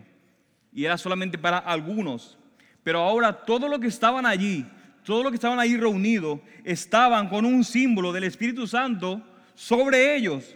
[0.72, 2.38] Y era solamente para algunos.
[2.84, 4.64] Pero ahora todos los que estaban allí,
[5.06, 9.22] todos los que estaban ahí reunidos, estaban con un símbolo del Espíritu Santo
[9.54, 10.54] sobre ellos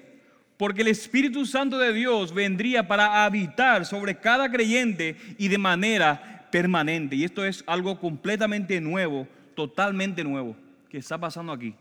[0.60, 6.48] porque el Espíritu Santo de Dios vendría para habitar sobre cada creyente y de manera
[6.52, 7.16] permanente.
[7.16, 10.54] Y esto es algo completamente nuevo, totalmente nuevo,
[10.90, 11.74] que está pasando aquí.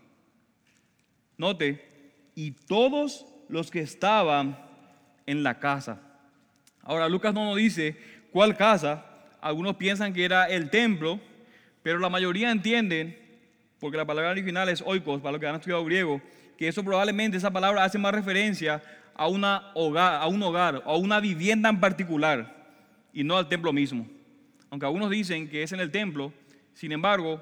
[1.36, 1.86] Note,
[2.34, 4.58] y todos los que estaban
[5.26, 6.00] en la casa.
[6.82, 7.98] Ahora, Lucas no nos dice
[8.32, 9.04] cuál casa.
[9.42, 11.20] Algunos piensan que era el templo,
[11.82, 13.16] pero la mayoría entienden,
[13.78, 16.20] porque la palabra original es oikos, para los que han estudiado griego,
[16.56, 18.82] que eso probablemente, esa palabra hace más referencia
[19.14, 22.54] a, una hogar, a un hogar a una vivienda en particular
[23.12, 24.06] y no al templo mismo.
[24.70, 26.32] Aunque algunos dicen que es en el templo,
[26.74, 27.40] sin embargo,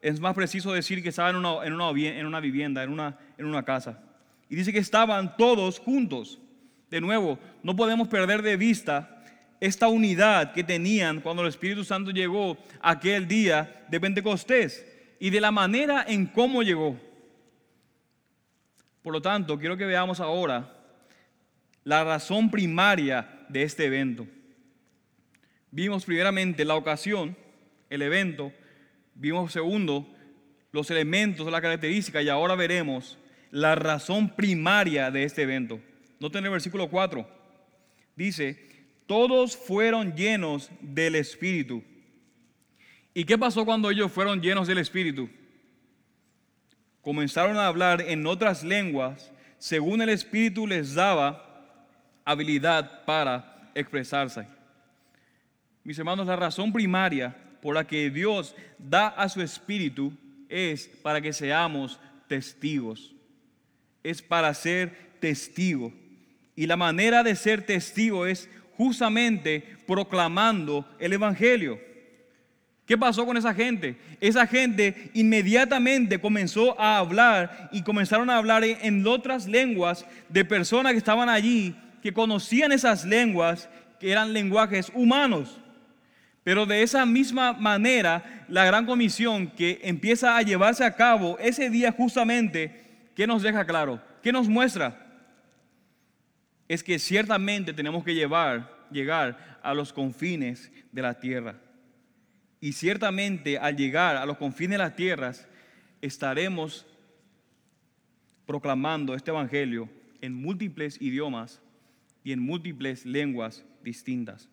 [0.00, 3.18] es más preciso decir que estaba en una, en una, en una vivienda, en una,
[3.38, 4.02] en una casa.
[4.48, 6.40] Y dice que estaban todos juntos.
[6.90, 9.13] De nuevo, no podemos perder de vista
[9.66, 14.84] esta unidad que tenían cuando el Espíritu Santo llegó aquel día de Pentecostés
[15.18, 17.00] y de la manera en cómo llegó.
[19.02, 20.70] Por lo tanto, quiero que veamos ahora
[21.82, 24.26] la razón primaria de este evento.
[25.70, 27.34] Vimos primeramente la ocasión,
[27.88, 28.52] el evento,
[29.14, 30.06] vimos segundo
[30.72, 33.16] los elementos, la característica y ahora veremos
[33.50, 35.80] la razón primaria de este evento.
[36.20, 37.26] Noten el versículo 4.
[38.14, 38.73] Dice,
[39.06, 41.82] todos fueron llenos del Espíritu.
[43.12, 45.28] ¿Y qué pasó cuando ellos fueron llenos del Espíritu?
[47.04, 51.42] comenzaron a hablar en otras lenguas según el Espíritu les daba
[52.24, 54.46] habilidad para expresarse.
[55.84, 60.12] Mis hermanos, la razón primaria por la que Dios da a su Espíritu
[60.48, 63.14] es para que seamos testigos.
[64.02, 65.92] Es para ser testigo.
[66.56, 71.78] Y la manera de ser testigo es justamente proclamando el Evangelio.
[72.86, 73.96] ¿Qué pasó con esa gente?
[74.20, 80.92] Esa gente inmediatamente comenzó a hablar y comenzaron a hablar en otras lenguas de personas
[80.92, 85.58] que estaban allí, que conocían esas lenguas, que eran lenguajes humanos.
[86.42, 91.70] Pero de esa misma manera, la gran comisión que empieza a llevarse a cabo ese
[91.70, 92.82] día justamente,
[93.16, 93.98] ¿qué nos deja claro?
[94.22, 95.03] ¿Qué nos muestra?
[96.74, 101.54] Es que ciertamente tenemos que llevar, llegar a los confines de la tierra.
[102.60, 105.46] Y ciertamente al llegar a los confines de las tierras,
[106.02, 106.84] estaremos
[108.44, 109.88] proclamando este Evangelio
[110.20, 111.62] en múltiples idiomas
[112.24, 114.48] y en múltiples lenguas distintas.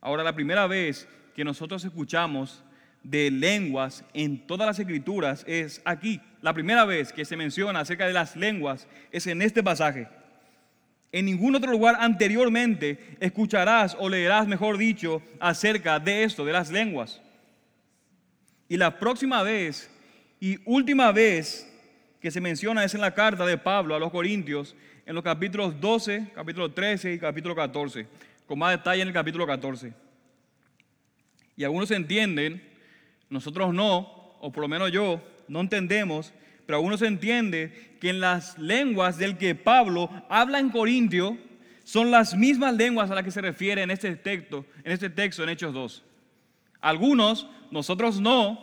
[0.00, 2.64] Ahora, la primera vez que nosotros escuchamos
[3.04, 6.20] de lenguas en todas las escrituras es aquí.
[6.42, 10.17] La primera vez que se menciona acerca de las lenguas es en este pasaje.
[11.10, 16.70] En ningún otro lugar anteriormente escucharás o leerás, mejor dicho, acerca de esto, de las
[16.70, 17.20] lenguas.
[18.68, 19.90] Y la próxima vez
[20.40, 21.64] y última vez
[22.20, 25.80] que se menciona es en la carta de Pablo a los Corintios, en los capítulos
[25.80, 28.06] 12, capítulo 13 y capítulo 14,
[28.46, 29.94] con más detalle en el capítulo 14.
[31.56, 32.62] Y algunos entienden,
[33.30, 36.32] nosotros no, o por lo menos yo, no entendemos,
[36.68, 41.38] pero algunos entienden que en las lenguas del que Pablo habla en Corintio
[41.82, 45.42] son las mismas lenguas a las que se refiere en este texto, en este texto
[45.42, 46.04] en Hechos 2.
[46.82, 48.62] Algunos, nosotros no,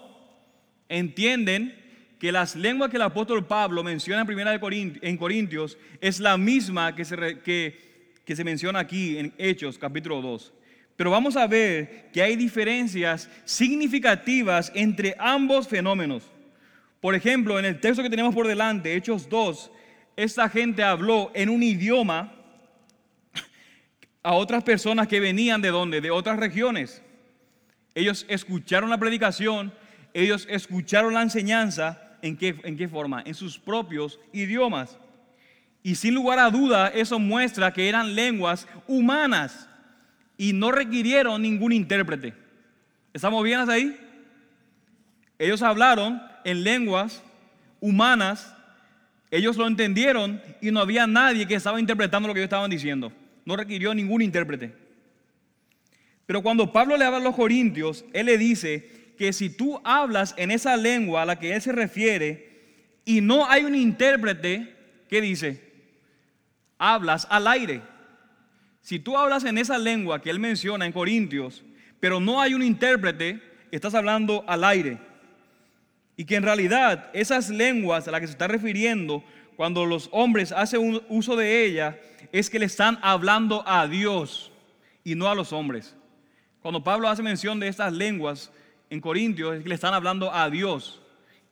[0.87, 1.75] entienden
[2.19, 6.19] que las lenguas que el apóstol Pablo menciona en primera de Corintios, en Corintios es
[6.19, 10.53] la misma que se, que, que se menciona aquí en Hechos capítulo 2.
[10.95, 16.34] Pero vamos a ver que hay diferencias significativas entre ambos fenómenos.
[17.05, 19.71] Por ejemplo, en el texto que tenemos por delante, Hechos 2,
[20.15, 22.33] esta gente habló en un idioma
[24.23, 26.01] a otras personas que venían de dónde?
[26.01, 27.03] De otras regiones.
[27.93, 29.71] Ellos escucharon la predicación,
[30.15, 33.21] ellos escucharon la enseñanza, ¿en qué, en qué forma?
[33.23, 34.97] En sus propios idiomas.
[35.83, 39.69] Y sin lugar a duda, eso muestra que eran lenguas humanas
[40.39, 42.33] y no requirieron ningún intérprete.
[43.13, 43.95] ¿Estamos bien hasta ahí?
[45.37, 47.21] Ellos hablaron en lenguas
[47.81, 48.55] humanas,
[49.31, 53.11] ellos lo entendieron y no había nadie que estaba interpretando lo que ellos estaban diciendo.
[53.43, 54.73] No requirió ningún intérprete.
[56.25, 60.33] Pero cuando Pablo le habla a los corintios, él le dice que si tú hablas
[60.37, 64.73] en esa lengua a la que él se refiere y no hay un intérprete,
[65.09, 65.61] ¿qué dice?
[66.77, 67.81] Hablas al aire.
[68.81, 71.63] Si tú hablas en esa lengua que él menciona en Corintios,
[71.99, 74.97] pero no hay un intérprete, estás hablando al aire.
[76.17, 79.23] Y que en realidad esas lenguas a las que se está refiriendo
[79.55, 81.97] cuando los hombres hacen uso de ella
[82.31, 84.51] es que le están hablando a Dios
[85.03, 85.95] y no a los hombres.
[86.61, 88.51] Cuando Pablo hace mención de estas lenguas
[88.89, 91.01] en Corintios es que le están hablando a Dios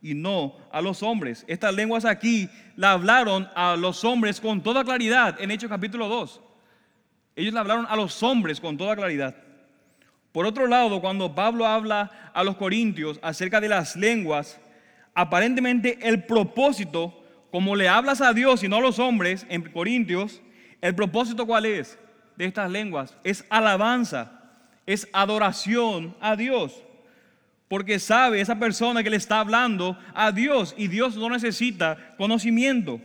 [0.02, 1.46] y no a los hombres.
[1.48, 6.42] Estas lenguas aquí la hablaron a los hombres con toda claridad en Hechos capítulo 2.
[7.36, 9.36] Ellos le hablaron a los hombres con toda claridad.
[10.34, 14.60] Por otro lado, cuando Pablo habla a los corintios acerca de las lenguas,
[15.14, 20.42] aparentemente el propósito, como le hablas a Dios y no a los hombres en Corintios,
[20.82, 22.00] el propósito cuál es
[22.36, 23.16] de estas lenguas?
[23.24, 24.32] Es alabanza,
[24.88, 26.84] es adoración a Dios.
[27.68, 33.00] Porque sabe esa persona que le está hablando a Dios y Dios no necesita conocimiento.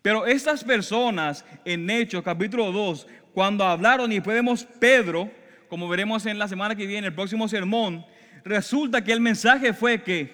[0.00, 5.30] Pero estas personas en Hechos capítulo 2 cuando hablaron y después vemos Pedro,
[5.72, 8.04] como veremos en la semana que viene, el próximo sermón,
[8.44, 10.30] resulta que el mensaje fue que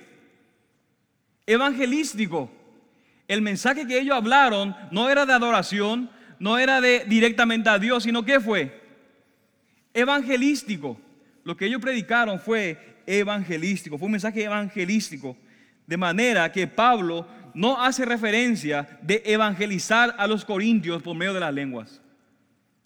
[1.47, 2.51] evangelístico.
[3.29, 8.03] El mensaje que ellos hablaron no era de adoración, no era de directamente a Dios,
[8.03, 8.83] sino que fue
[9.95, 11.01] evangelístico.
[11.45, 15.37] Lo que ellos predicaron fue evangelístico, fue un mensaje evangelístico.
[15.87, 21.39] De manera que Pablo no hace referencia de evangelizar a los corintios por medio de
[21.39, 22.03] las lenguas.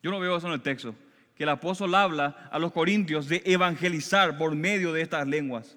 [0.02, 0.94] Yo no veo eso en el texto,
[1.42, 5.76] que el apóstol habla a los corintios de evangelizar por medio de estas lenguas.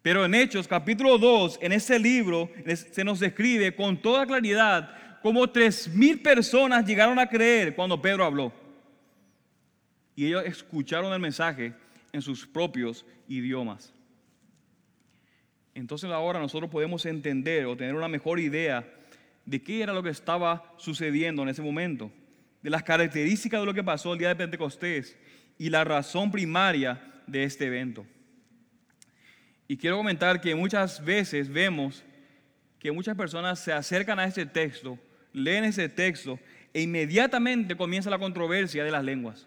[0.00, 2.48] Pero en Hechos capítulo 2, en ese libro,
[2.92, 8.24] se nos describe con toda claridad cómo tres mil personas llegaron a creer cuando Pedro
[8.24, 8.52] habló.
[10.14, 11.74] Y ellos escucharon el mensaje
[12.12, 13.92] en sus propios idiomas.
[15.74, 18.88] Entonces ahora nosotros podemos entender o tener una mejor idea
[19.44, 22.08] de qué era lo que estaba sucediendo en ese momento
[22.66, 25.16] de las características de lo que pasó el día de Pentecostés
[25.56, 28.04] y la razón primaria de este evento.
[29.68, 32.02] Y quiero comentar que muchas veces vemos
[32.80, 34.98] que muchas personas se acercan a este texto,
[35.32, 36.40] leen ese texto
[36.74, 39.46] e inmediatamente comienza la controversia de las lenguas.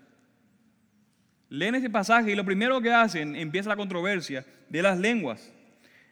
[1.49, 5.51] Leen ese pasaje y lo primero que hacen empieza la controversia de las lenguas.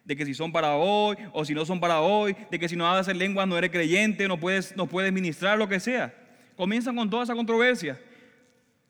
[0.03, 2.75] De que si son para hoy o si no son para hoy, de que si
[2.75, 6.26] no hablas en lenguas no eres creyente, no puedes, no puedes ministrar, lo que sea
[6.57, 7.97] comienzan con toda esa controversia.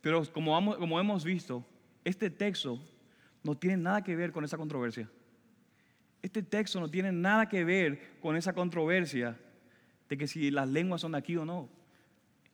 [0.01, 1.63] Pero como, hemos visto,
[2.03, 2.79] este texto
[3.43, 5.07] no tiene nada que ver con esa controversia.
[6.21, 9.37] Este texto no tiene nada que ver con esa controversia
[10.09, 11.69] de que si las lenguas son de aquí o no.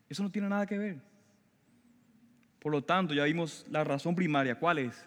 [0.10, 0.98] Eso no tiene nada que ver.
[2.60, 4.56] Por lo tanto, ya vimos la razón primaria.
[4.56, 5.06] ¿Cuál es?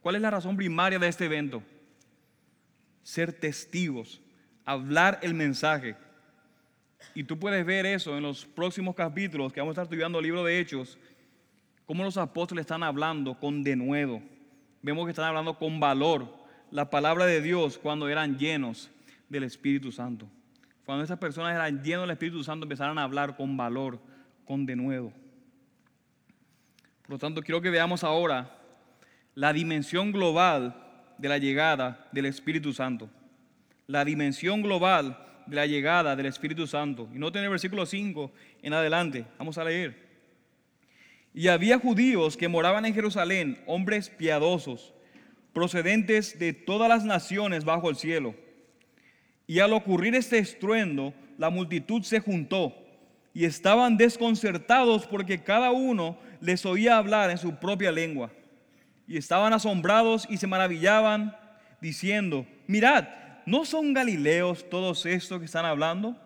[0.00, 1.62] ¿Cuál es la razón primaria de este evento?
[3.02, 4.20] Ser testigos,
[4.64, 5.96] hablar el mensaje
[7.14, 10.24] Y tú puedes ver eso en los próximos capítulos que vamos a estar estudiando el
[10.24, 10.98] libro de Hechos,
[11.86, 14.22] cómo los apóstoles están hablando con denuedo.
[14.82, 16.32] Vemos que están hablando con valor
[16.70, 18.90] la palabra de Dios cuando eran llenos
[19.28, 20.26] del Espíritu Santo.
[20.84, 24.00] Cuando esas personas eran llenos del Espíritu Santo empezaron a hablar con valor,
[24.44, 25.12] con denuedo.
[27.02, 28.56] Por lo tanto, quiero que veamos ahora
[29.34, 30.76] la dimensión global
[31.18, 33.10] de la llegada del Espíritu Santo.
[33.86, 37.08] La dimensión global de la llegada del Espíritu Santo.
[37.14, 38.32] Y noten el versículo 5
[38.62, 39.24] en adelante.
[39.38, 40.08] Vamos a leer.
[41.32, 44.92] Y había judíos que moraban en Jerusalén, hombres piadosos,
[45.52, 48.34] procedentes de todas las naciones bajo el cielo.
[49.46, 52.74] Y al ocurrir este estruendo, la multitud se juntó
[53.32, 58.30] y estaban desconcertados porque cada uno les oía hablar en su propia lengua.
[59.06, 61.36] Y estaban asombrados y se maravillaban
[61.80, 63.08] diciendo, mirad,
[63.46, 66.16] ¿no son galileos todos estos que están hablando?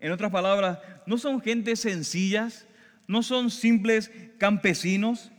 [0.00, 2.66] En otras palabras, ¿no son gente sencillas?
[3.06, 5.30] ¿No son simples campesinos?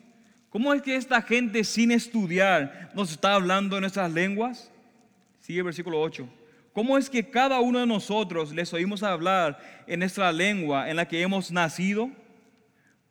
[0.50, 4.72] ¿Cómo es que esta gente sin estudiar nos está hablando en nuestras lenguas?
[5.40, 6.30] Sigue el versículo 8.
[6.74, 11.08] ¿Cómo es que cada uno de nosotros les oímos hablar en nuestra lengua en la
[11.08, 12.10] que hemos nacido?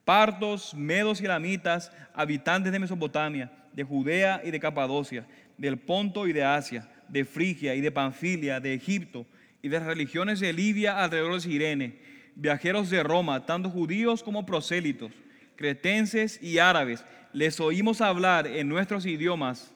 [0.05, 6.33] Partos, medos y elamitas, habitantes de Mesopotamia, de Judea y de Capadocia, del Ponto y
[6.33, 9.27] de Asia, de Frigia y de Panfilia, de Egipto
[9.61, 11.99] y de las religiones de Libia alrededor de Sirene,
[12.35, 15.13] viajeros de Roma, tanto judíos como prosélitos,
[15.55, 17.05] cretenses y árabes,
[17.35, 19.75] les oímos hablar en nuestros idiomas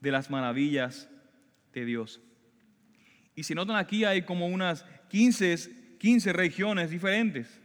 [0.00, 1.08] de las maravillas
[1.72, 2.20] de Dios.
[3.36, 7.60] Y si notan aquí hay como unas 15, 15 regiones diferentes.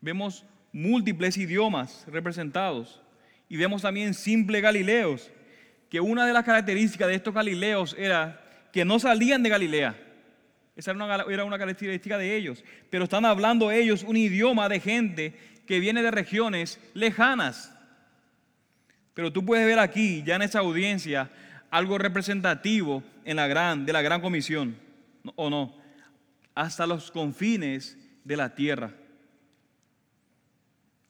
[0.00, 3.02] Vemos múltiples idiomas representados.
[3.48, 5.32] Y vemos también simples galileos,
[5.90, 8.40] que una de las características de estos galileos era
[8.72, 9.96] que no salían de Galilea.
[10.76, 12.64] Esa era una, era una característica de ellos.
[12.88, 15.34] Pero están hablando ellos un idioma de gente
[15.66, 17.76] que viene de regiones lejanas.
[19.14, 21.28] Pero tú puedes ver aquí, ya en esa audiencia,
[21.70, 23.34] algo representativo de
[23.92, 24.76] la gran comisión
[25.34, 25.74] o no,
[26.54, 28.92] hasta los confines de la tierra.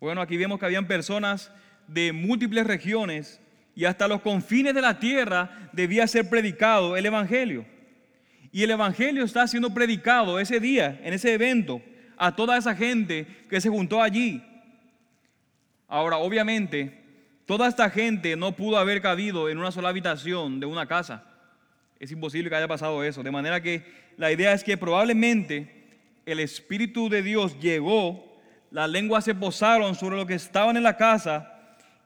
[0.01, 1.53] Bueno, aquí vemos que habían personas
[1.87, 3.41] de múltiples regiones
[3.75, 7.65] y hasta los confines de la tierra debía ser predicado el Evangelio.
[8.53, 11.81] Y el Evangelio está siendo predicado ese día, en ese evento,
[12.17, 14.43] a toda esa gente que se juntó allí.
[15.87, 17.01] Ahora, obviamente,
[17.47, 21.25] toda esta gente no pudo haber cabido en una sola habitación de una casa.
[21.99, 23.23] Es imposible que haya pasado eso.
[23.23, 23.85] De manera que
[24.17, 25.87] la idea es que probablemente
[26.27, 28.39] el Espíritu de Dios llegó,
[28.71, 31.60] las lenguas se posaron sobre lo que estaban en la casa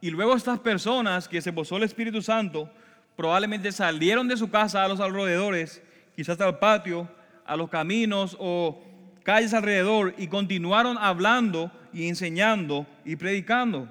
[0.05, 2.68] y luego estas personas que se posó el Espíritu Santo
[3.16, 5.82] probablemente salieron de su casa a los alrededores,
[6.14, 7.09] quizás al patio,
[7.46, 8.84] a los caminos o
[9.22, 13.88] calles alrededor y continuaron hablando y enseñando y predicando.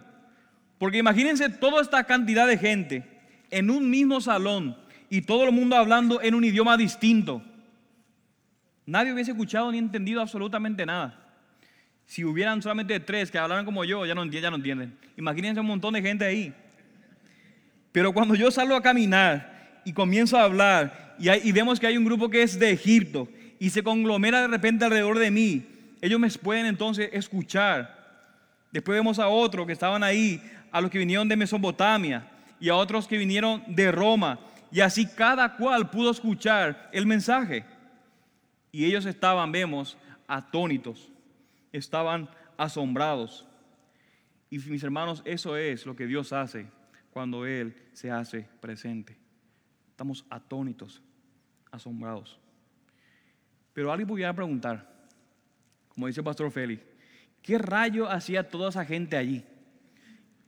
[0.78, 3.04] Porque imagínense toda esta cantidad de gente
[3.50, 4.78] en un mismo salón
[5.10, 7.42] y todo el mundo hablando en un idioma distinto.
[8.86, 11.23] Nadie hubiese escuchado ni entendido absolutamente nada.
[12.14, 14.96] Si hubieran solamente tres que hablaran como yo, ya no, entienden.
[15.18, 16.54] Imagínense un montón de gente ahí.
[17.92, 21.98] Pero cuando yo salgo a caminar y comienzo a hablar y, y vemos que hay
[21.98, 25.66] un grupo que es de Egipto y se conglomera de repente alrededor de mí,
[26.04, 28.22] ellos me pueden entonces escuchar.
[28.72, 30.40] Después vemos a otros que estaban ahí,
[30.72, 32.28] a los que vinieron de Mesopotamia
[32.60, 34.40] y a otros que vinieron de Roma
[34.72, 37.66] y así cada cual pudo escuchar el mensaje.
[38.72, 39.98] Y ellos estaban, vemos,
[40.28, 41.10] atónitos,
[41.74, 43.46] estaban asombrados.
[44.50, 46.68] Y mis hermanos, eso es lo que Dios hace
[47.12, 49.18] cuando Él se hace presente.
[49.90, 51.02] Estamos atónitos,
[51.72, 52.40] asombrados.
[53.74, 54.88] Pero alguien pudiera preguntar,
[55.90, 56.84] como dice el pastor Félix,
[57.42, 59.44] ¿qué rayo hacía toda esa gente allí?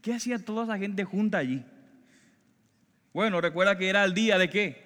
[0.01, 1.65] ¿Qué hacía toda esa gente junta allí?
[3.11, 4.83] Bueno, recuerda que era el día de qué?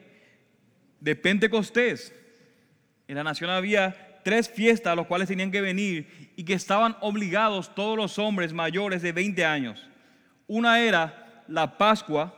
[1.01, 2.13] De Pentecostés.
[3.07, 6.95] En la nación había tres fiestas a las cuales tenían que venir y que estaban
[7.01, 9.89] obligados todos los hombres mayores de 20 años.
[10.45, 12.35] Una era la Pascua.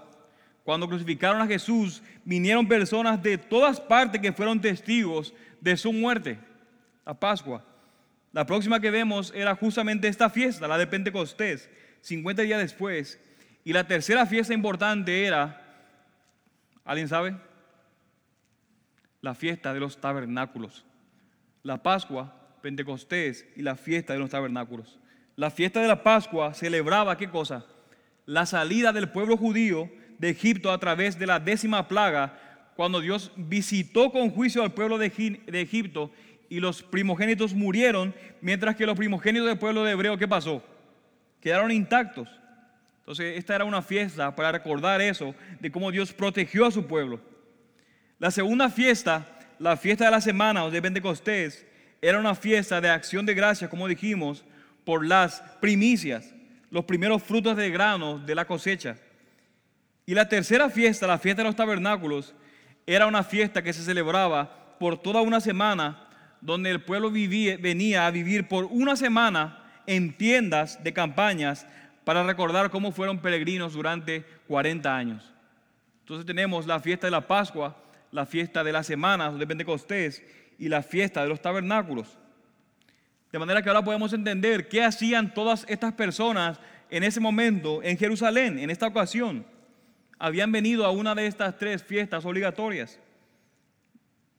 [0.63, 6.39] Cuando crucificaron a Jesús, vinieron personas de todas partes que fueron testigos de su muerte.
[7.05, 7.65] La Pascua.
[8.31, 11.69] La próxima que vemos era justamente esta fiesta, la de Pentecostés,
[11.99, 13.19] 50 días después.
[13.65, 15.61] Y la tercera fiesta importante era
[16.85, 17.35] ¿Alguien sabe?
[19.19, 20.85] La fiesta de los tabernáculos.
[21.64, 24.99] La Pascua, Pentecostés y la fiesta de los tabernáculos.
[25.36, 27.66] La fiesta de la Pascua celebraba qué cosa?
[28.26, 29.89] La salida del pueblo judío
[30.20, 32.38] de Egipto a través de la décima plaga,
[32.76, 36.12] cuando Dios visitó con juicio al pueblo de Egipto
[36.49, 40.64] y los primogénitos murieron, mientras que los primogénitos del pueblo de Hebreo, ¿qué pasó?
[41.39, 42.28] Quedaron intactos.
[42.99, 47.20] Entonces, esta era una fiesta para recordar eso, de cómo Dios protegió a su pueblo.
[48.20, 49.26] La segunda fiesta,
[49.62, 51.68] la fiesta de la semana o de Pentecostés,
[52.01, 54.43] era una fiesta de acción de gracias, como dijimos,
[54.84, 56.34] por las primicias,
[56.72, 58.97] los primeros frutos de grano de la cosecha.
[60.07, 62.34] Y la tercera fiesta, la fiesta de los tabernáculos,
[62.88, 66.07] era una fiesta que se celebraba por toda una semana,
[66.41, 71.68] donde el pueblo vivía, venía a vivir por una semana en tiendas de campañas
[72.03, 75.32] para recordar cómo fueron peregrinos durante 40 años.
[75.99, 77.78] Entonces tenemos la fiesta de la Pascua,
[78.12, 80.24] la fiesta de las semanas de Pentecostés
[80.57, 82.18] y la fiesta de los tabernáculos.
[83.32, 86.59] De manera que ahora podemos entender qué hacían todas estas personas
[86.89, 89.45] en ese momento en Jerusalén, en esta ocasión.
[90.20, 92.99] Habían venido a una de estas tres fiestas obligatorias.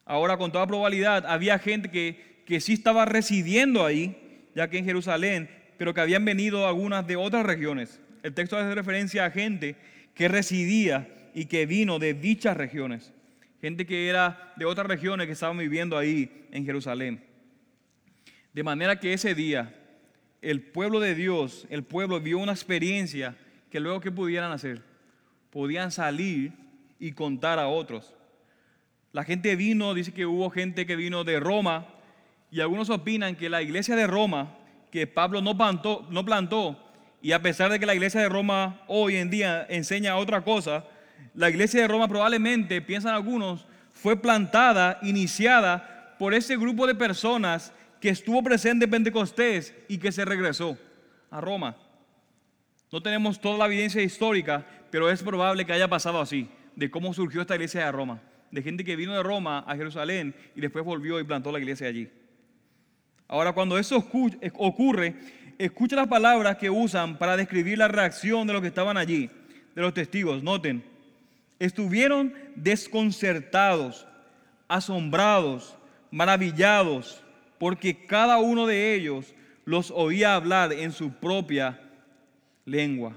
[0.05, 4.85] Ahora, con toda probabilidad, había gente que, que sí estaba residiendo ahí, ya que en
[4.85, 5.49] Jerusalén,
[5.79, 8.01] pero que habían venido algunas de otras regiones.
[8.23, 9.77] El texto hace referencia a gente
[10.15, 13.13] que residía y que vino de dichas regiones.
[13.63, 17.25] Gente que era de otras regiones que estaban viviendo ahí en Jerusalén.
[18.53, 19.75] De manera que ese día
[20.43, 23.37] el pueblo de Dios, el pueblo vio una experiencia
[23.71, 24.83] que luego que pudieran hacer,
[25.51, 26.53] podían salir
[26.99, 28.13] y contar a otros.
[29.13, 31.87] La gente vino, dice que hubo gente que vino de Roma
[32.51, 34.59] y algunos opinan que la iglesia de Roma,
[34.91, 36.77] que Pablo no plantó, no plantó
[37.23, 40.85] y a pesar de que la iglesia de Roma hoy en día enseña otra cosa,
[41.35, 47.73] la iglesia de Roma probablemente, piensan algunos, fue plantada, iniciada por ese grupo de personas
[48.01, 50.77] que estuvo presente en Pentecostés y que se regresó
[51.31, 51.77] a Roma.
[52.91, 57.15] No tenemos toda la evidencia histórica, pero es probable que haya pasado así, de cómo
[57.15, 58.21] surgió esta iglesia de Roma,
[58.51, 61.87] de gente que vino de Roma a Jerusalén y después volvió y plantó la iglesia
[61.89, 62.11] allí.
[63.29, 65.15] Ahora, cuando eso ocurre,
[65.57, 69.31] escucha las palabras que usan para describir la reacción de los que estaban allí,
[69.75, 70.43] de los testigos.
[70.43, 70.85] Noten,
[71.65, 74.05] estuvieron desconcertados,
[74.67, 75.77] asombrados,
[76.11, 77.23] maravillados
[77.57, 79.33] porque cada uno de ellos
[79.65, 81.81] los oía hablar en su propia
[82.65, 83.17] lengua.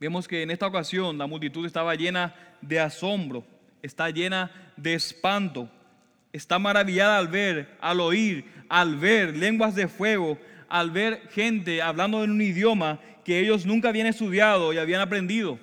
[0.00, 3.46] Vemos que en esta ocasión la multitud estaba llena de asombro,
[3.82, 5.70] está llena de espanto,
[6.32, 12.24] está maravillada al ver, al oír, al ver lenguas de fuego, al ver gente hablando
[12.24, 15.60] en un idioma que ellos nunca habían estudiado y habían aprendido,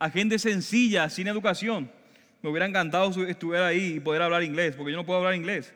[0.00, 1.88] a gente sencilla, sin educación.
[2.42, 5.72] Me hubiera encantado estuviera ahí y poder hablar inglés, porque yo no puedo hablar inglés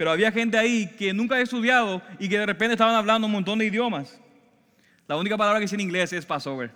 [0.00, 3.34] pero había gente ahí que nunca había estudiado y que de repente estaban hablando un
[3.34, 4.18] montón de idiomas.
[5.06, 6.70] La única palabra que sé en inglés es Passover,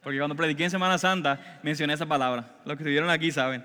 [0.00, 2.54] porque cuando prediqué en Semana Santa mencioné esa palabra.
[2.64, 3.64] Los que estuvieron aquí saben.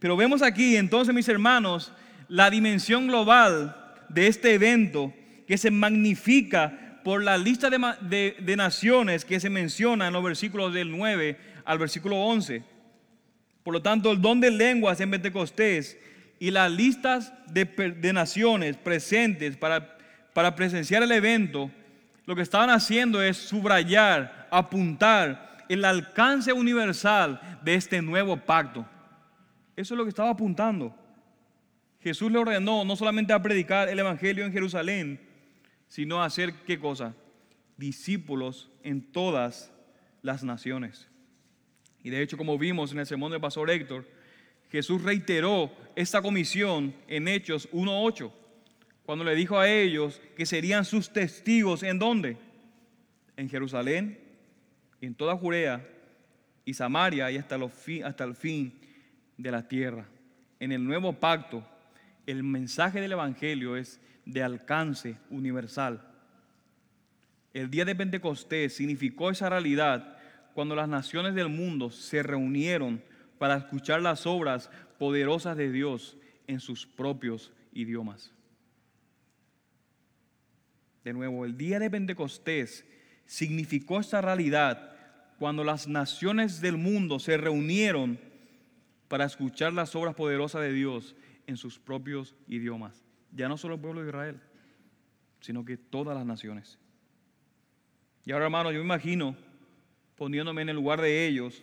[0.00, 1.92] Pero vemos aquí entonces, mis hermanos,
[2.26, 3.76] la dimensión global
[4.08, 5.14] de este evento
[5.46, 10.74] que se magnifica por la lista de, de, naciones que se menciona en los versículos
[10.74, 12.62] del 9 al versículo 11.
[13.62, 15.96] Por lo tanto, el don de lenguas en Pentecostés
[16.38, 19.96] y las listas de, naciones presentes para,
[20.34, 21.70] para presenciar el evento,
[22.26, 28.86] lo que estaban haciendo es subrayar, apuntar el alcance universal de este nuevo pacto.
[29.76, 30.94] Eso es lo que estaba apuntando.
[32.02, 35.27] Jesús le ordenó no solamente a predicar el Evangelio en Jerusalén,
[35.88, 37.14] sino hacer qué cosa?
[37.76, 39.72] Discípulos en todas
[40.22, 41.08] las naciones.
[42.02, 44.06] Y de hecho, como vimos en el sermón del pastor Héctor,
[44.70, 48.30] Jesús reiteró esta comisión en Hechos 1.8,
[49.04, 52.36] cuando le dijo a ellos que serían sus testigos en dónde?
[53.36, 54.18] En Jerusalén,
[55.00, 55.86] en toda Judea
[56.64, 57.58] y Samaria y hasta,
[58.04, 58.78] hasta el fin
[59.36, 60.06] de la tierra.
[60.60, 61.66] En el nuevo pacto,
[62.26, 66.02] el mensaje del Evangelio es de alcance universal.
[67.54, 70.18] El día de Pentecostés significó esa realidad
[70.54, 73.02] cuando las naciones del mundo se reunieron
[73.38, 78.32] para escuchar las obras poderosas de Dios en sus propios idiomas.
[81.04, 82.84] De nuevo, el día de Pentecostés
[83.24, 84.94] significó esta realidad
[85.38, 88.20] cuando las naciones del mundo se reunieron
[89.08, 91.16] para escuchar las obras poderosas de Dios
[91.46, 93.07] en sus propios idiomas.
[93.32, 94.40] Ya no solo el pueblo de Israel,
[95.40, 96.78] sino que todas las naciones.
[98.24, 99.36] Y ahora, hermanos, yo me imagino
[100.16, 101.62] poniéndome en el lugar de ellos,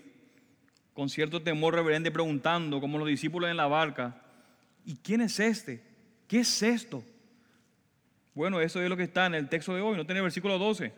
[0.93, 4.22] con cierto temor reverente preguntando, como los discípulos en la barca,
[4.86, 5.84] ¿y quién es este?
[6.28, 7.03] ¿Qué es esto?
[8.34, 10.57] Bueno, eso es lo que está en el texto de hoy, no tiene el versículo
[10.57, 10.93] 12.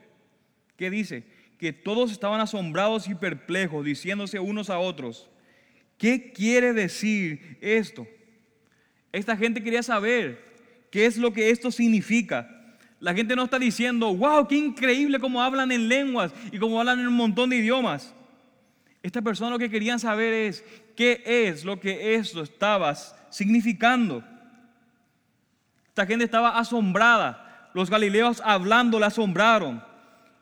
[0.76, 1.26] ¿Qué dice?
[1.58, 5.30] Que todos estaban asombrados y perplejos, diciéndose unos a otros,
[5.98, 8.08] ¿qué quiere decir esto?
[9.12, 10.47] Esta gente quería saber
[10.92, 12.50] qué es lo que esto significa.
[13.00, 17.00] La gente no está diciendo, wow, qué increíble cómo hablan en lenguas y cómo hablan
[17.00, 18.14] en un montón de idiomas.
[19.04, 20.64] Esta persona lo que querían saber es
[20.96, 22.96] qué es lo que esto estaba
[23.30, 24.24] significando.
[25.90, 27.70] Esta gente estaba asombrada.
[27.74, 29.84] Los galileos hablando la asombraron.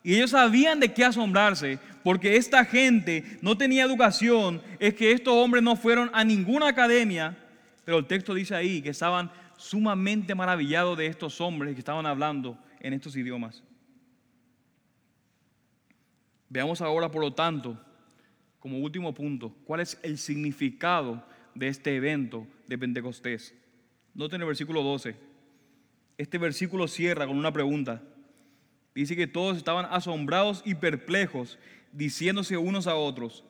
[0.04, 5.34] Y ellos sabían de qué asombrarse, porque esta gente no tenía educación, es que estos
[5.34, 7.36] hombres no fueron a ninguna academia,
[7.84, 9.32] pero el texto dice ahí que estaban
[9.66, 13.64] sumamente maravillados de estos hombres que estaban hablando en estos idiomas.
[16.50, 17.80] Veamos ahora, por lo tanto,
[18.60, 23.56] como último punto, cuál es el significado de este evento de Pentecostés.
[24.14, 25.16] Noten el versículo 12.
[26.18, 28.04] Este versículo cierra con una pregunta.
[28.94, 31.58] Dice que todos estaban asombrados y perplejos,
[31.92, 33.44] diciéndose unos a otros,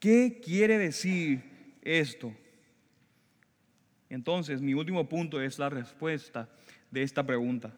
[0.00, 1.42] ¿qué quiere decir
[1.82, 2.34] esto?
[4.12, 6.46] Entonces, mi último punto es la respuesta
[6.90, 7.72] de esta pregunta.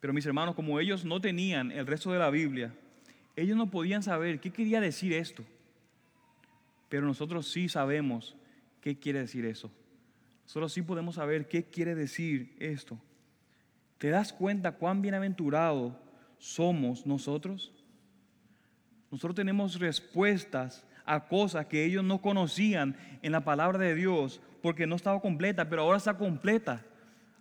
[0.00, 2.72] Pero mis hermanos, como ellos no tenían el resto de la Biblia,
[3.36, 5.44] ellos no podían saber qué quería decir esto.
[6.88, 8.34] Pero nosotros sí sabemos
[8.80, 9.70] qué quiere decir eso.
[10.44, 12.98] Nosotros sí podemos saber qué quiere decir esto.
[13.98, 15.92] ¿Te das cuenta cuán bienaventurados
[16.38, 17.74] somos nosotros?
[19.10, 24.86] Nosotros tenemos respuestas a cosas que ellos no conocían en la palabra de Dios porque
[24.86, 26.84] no estaba completa, pero ahora está completa.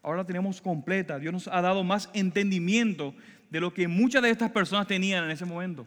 [0.02, 1.20] Ahora la tenemos completa.
[1.20, 3.14] Dios nos ha dado más entendimiento
[3.50, 5.86] de lo que muchas de estas personas tenían en ese momento.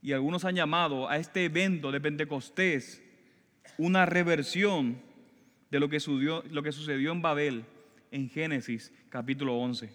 [0.00, 3.00] Y algunos han llamado a este evento de Pentecostés
[3.78, 5.00] una reversión
[5.70, 7.64] de lo que, sucedió, lo que sucedió en Babel
[8.10, 9.94] en Génesis capítulo 11.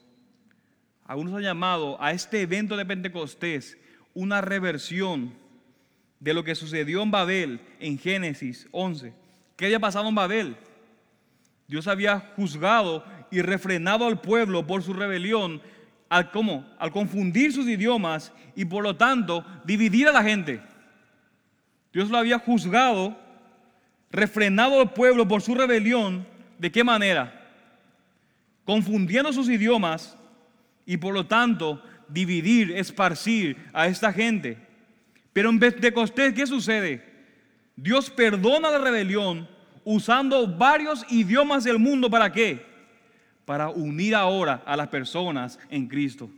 [1.04, 3.78] Algunos han llamado a este evento de Pentecostés
[4.18, 5.32] una reversión
[6.20, 9.13] de lo que sucedió en Babel en Génesis 11.
[9.55, 10.57] ¿Qué había pasado en Babel?
[11.68, 15.61] Dios había juzgado y refrenado al pueblo por su rebelión
[16.09, 16.68] al, ¿cómo?
[16.80, 20.61] al confundir sus idiomas y por lo tanto dividir a la gente.
[21.93, 23.15] Dios lo había juzgado,
[24.09, 26.26] refrenado al pueblo por su rebelión.
[26.57, 27.47] ¿De qué manera?
[28.65, 30.18] Confundiendo sus idiomas
[30.88, 34.58] y por lo tanto dividir, esparcir a esta gente.
[35.34, 37.03] Pero en Pentecostés, ¿qué sucede?
[37.76, 39.47] Dios perdona la rebelión
[39.84, 42.10] usando varios idiomas del mundo.
[42.10, 42.66] ¿Para qué?
[43.45, 46.30] Para unir ahora a las personas en Cristo.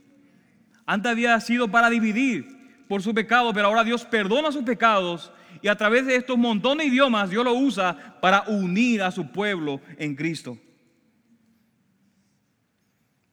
[0.86, 2.46] Antes había sido para dividir
[2.88, 6.86] por su pecado, pero ahora Dios perdona sus pecados y a través de estos montones
[6.86, 10.58] de idiomas Dios lo usa para unir a su pueblo en Cristo.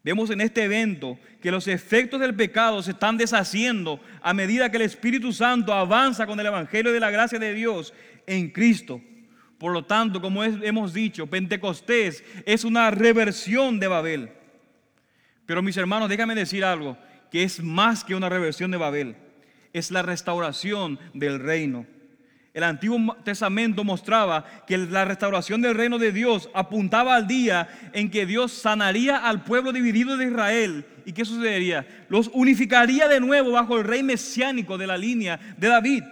[0.08, 4.78] Vemos en este evento que los efectos del pecado se están deshaciendo a medida que
[4.78, 7.94] el Espíritu Santo avanza con el Evangelio de la gracia de Dios
[8.26, 9.02] en Cristo.
[9.58, 14.32] Por lo tanto, como hemos dicho, Pentecostés es una reversión de Babel.
[15.46, 16.98] Pero mis hermanos, déjame decir algo,
[17.30, 19.18] que es más que una reversión de Babel.
[19.74, 21.86] Es la restauración del reino.
[22.58, 28.10] El Antiguo Testamento mostraba que la restauración del reino de Dios apuntaba al día en
[28.10, 30.84] que Dios sanaría al pueblo dividido de Israel.
[31.06, 31.86] ¿Y qué sucedería?
[32.10, 36.04] Los unificaría de nuevo bajo el rey mesiánico de la línea de David.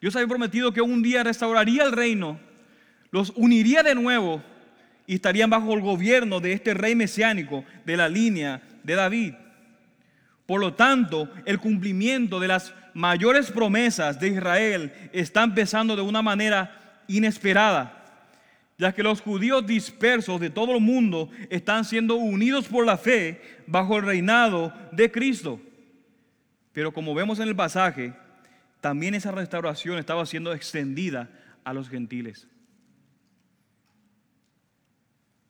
[0.00, 2.40] Dios había prometido que un día restauraría el reino,
[3.10, 4.42] los uniría de nuevo
[5.06, 9.34] y estarían bajo el gobierno de este rey mesiánico de la línea de David.
[10.46, 16.22] Por lo tanto, el cumplimiento de las mayores promesas de Israel está empezando de una
[16.22, 18.00] manera inesperada,
[18.78, 23.40] ya que los judíos dispersos de todo el mundo están siendo unidos por la fe
[23.66, 25.60] bajo el reinado de Cristo.
[26.72, 28.14] Pero como vemos en el pasaje,
[28.80, 31.28] también esa restauración estaba siendo extendida
[31.62, 32.48] a los gentiles.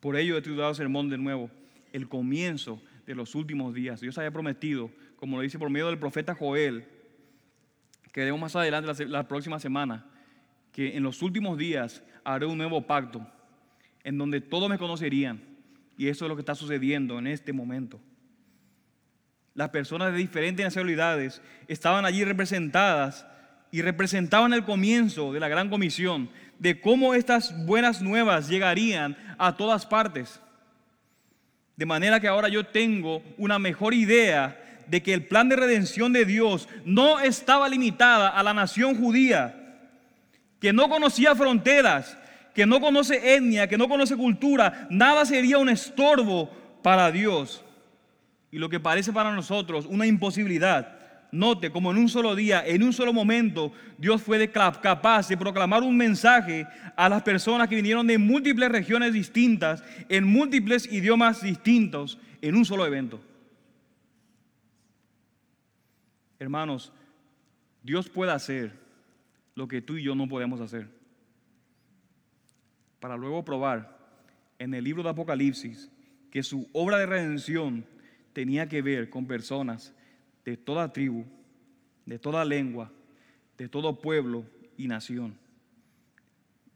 [0.01, 1.51] Por ello he titulado sermón de nuevo,
[1.93, 4.01] el comienzo de los últimos días.
[4.01, 6.87] Dios había prometido, como lo dice por medio del profeta Joel,
[8.15, 10.07] que veremos más adelante la, próxima semana,
[10.71, 13.27] que en los últimos días haré un nuevo pacto
[14.05, 15.43] en donde todos me conocerían.
[15.99, 18.01] Y eso es lo que está sucediendo en este momento.
[19.53, 23.27] Las personas de diferentes nacionalidades estaban allí representadas
[23.73, 29.57] y representaban el comienzo de la gran comisión, de cómo estas buenas nuevas llegarían a
[29.57, 30.41] todas partes.
[31.75, 36.12] De manera que ahora yo tengo una mejor idea de que el plan de redención
[36.12, 39.80] de Dios no estaba limitada a la nación judía,
[40.61, 42.16] que no conocía fronteras,
[42.55, 46.51] que no conoce etnia, que no conoce cultura, nada sería un estorbo
[46.82, 47.64] para Dios.
[48.51, 50.95] Y lo que parece para nosotros una imposibilidad,
[51.35, 55.82] Note como en un solo día, en un solo momento, Dios fue capaz de proclamar
[55.82, 56.64] un mensaje
[56.95, 62.64] a las personas que vinieron de múltiples regiones distintas, en múltiples idiomas distintos, en un
[62.64, 63.20] solo evento.
[66.39, 66.93] Hermanos,
[67.82, 68.72] Dios puede hacer
[69.55, 70.89] lo que tú y yo no podemos hacer.
[73.01, 73.99] Para luego probar
[74.59, 75.91] en el libro de Apocalipsis
[76.30, 77.85] que su obra de redención
[78.32, 79.95] tenía que ver con personas
[80.45, 81.24] de toda tribu,
[82.07, 82.91] de toda lengua,
[83.57, 84.45] de todo pueblo
[84.76, 85.37] y nación.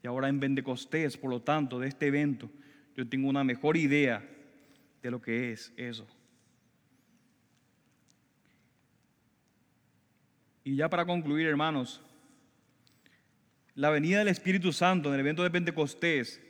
[0.03, 2.49] Y ahora en Pentecostés, por lo tanto, de este evento,
[2.97, 4.25] yo tengo una mejor idea
[5.03, 6.07] de lo que es eso.
[10.65, 12.01] Y ya para concluir, hermanos,
[13.75, 16.41] la venida del Espíritu Santo en el evento de Pentecostés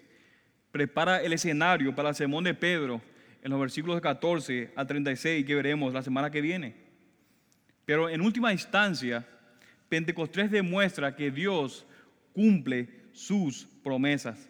[0.72, 3.02] prepara el escenario para el sermón de Pedro
[3.42, 6.74] en los versículos 14 al 36 que veremos la semana que viene.
[7.84, 9.26] Pero en última instancia,
[9.88, 11.86] Pentecostés demuestra que Dios
[12.32, 14.48] cumple sus promesas.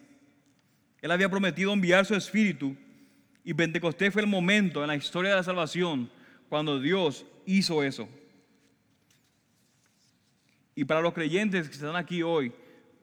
[1.01, 2.75] Él había prometido enviar su espíritu
[3.43, 6.09] y Pentecostés fue el momento en la historia de la salvación
[6.49, 8.09] cuando Dios hizo eso.
[10.79, 12.53] Y para los creyentes que están aquí hoy,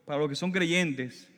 [0.03, 1.29] para los que son creyentes,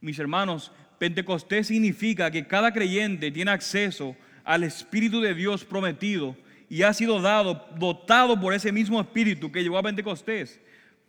[0.00, 4.14] mis hermanos, Pentecostés significa que cada creyente tiene acceso
[4.44, 6.36] al Espíritu de Dios prometido
[6.68, 10.60] y ha sido dado, dotado por ese mismo espíritu que llevó a Pentecostés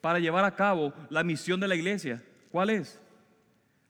[0.02, 2.24] para llevar a cabo la misión de la iglesia.
[2.52, 3.00] ¿Cuál es?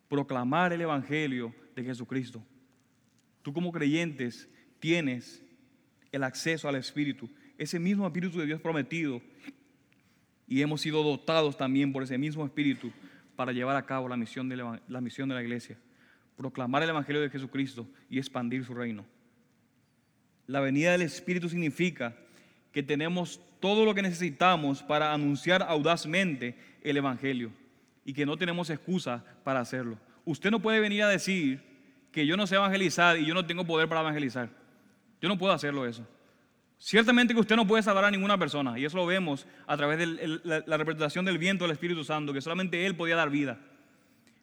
[0.09, 2.43] Proclamar el Evangelio de Jesucristo.
[3.41, 4.49] Tú como creyentes
[4.81, 5.41] tienes
[6.11, 9.21] el acceso al Espíritu, ese mismo Espíritu de Dios prometido,
[10.47, 12.91] y hemos sido dotados también por ese mismo Espíritu
[13.35, 15.77] para llevar a cabo la misión de la, misión de la iglesia,
[16.35, 19.05] proclamar el Evangelio de Jesucristo y expandir su reino.
[20.47, 22.15] La venida del Espíritu significa
[22.71, 27.51] que tenemos todo lo que necesitamos para anunciar audazmente el Evangelio
[28.05, 29.97] y que no tenemos excusa para hacerlo.
[30.25, 31.61] Usted no puede venir a decir
[32.11, 34.49] que yo no sé evangelizar y yo no tengo poder para evangelizar.
[35.21, 36.07] Yo no puedo hacerlo eso.
[36.79, 39.97] Ciertamente que usted no puede salvar a ninguna persona y eso lo vemos a través
[39.97, 43.57] de la, representación del viento del Espíritu Santo, que solamente Él podía dar vida.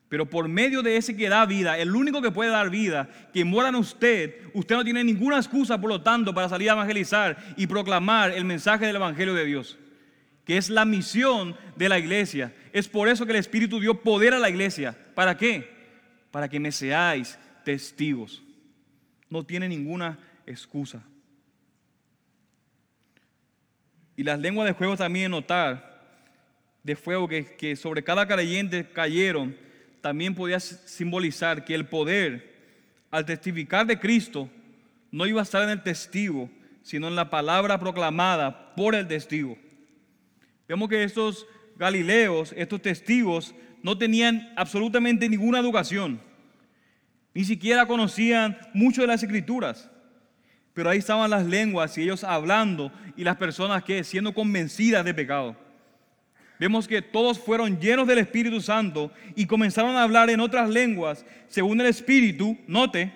[0.09, 3.45] Pero por medio de ese que da vida, el único que puede dar vida, que
[3.45, 7.55] mora en usted, usted no tiene ninguna excusa, por lo tanto, para salir a evangelizar
[7.57, 9.79] y proclamar el mensaje del Evangelio de Dios,
[10.45, 12.55] que es la misión de la iglesia.
[12.73, 14.97] Es por eso que el Espíritu dio poder a la iglesia.
[15.15, 15.73] ¿Para qué?
[16.31, 18.43] Para que me seáis testigos.
[19.31, 21.03] No tiene ninguna excusa.
[24.17, 26.03] Y las lenguas de fuego también notar,
[26.83, 29.57] de fuego que, que sobre cada creyente cayeron
[30.01, 32.53] también podía simbolizar que el poder
[33.11, 34.51] al testificar de Cristo
[35.11, 36.51] no iba a estar en el testigo,
[36.83, 39.57] sino en la palabra proclamada por el testigo.
[40.69, 41.47] Vemos que estos
[41.77, 46.21] galileos, estos testigos, no tenían absolutamente ninguna educación,
[47.33, 49.91] ni siquiera conocían mucho de las escrituras,
[50.75, 55.15] pero ahí estaban las lenguas y ellos hablando y las personas que siendo convencidas de
[55.15, 55.57] pecado.
[56.59, 61.25] Vemos que todos fueron llenos del Espíritu Santo y comenzaron a hablar en otras lenguas
[61.49, 63.13] según el Espíritu, note,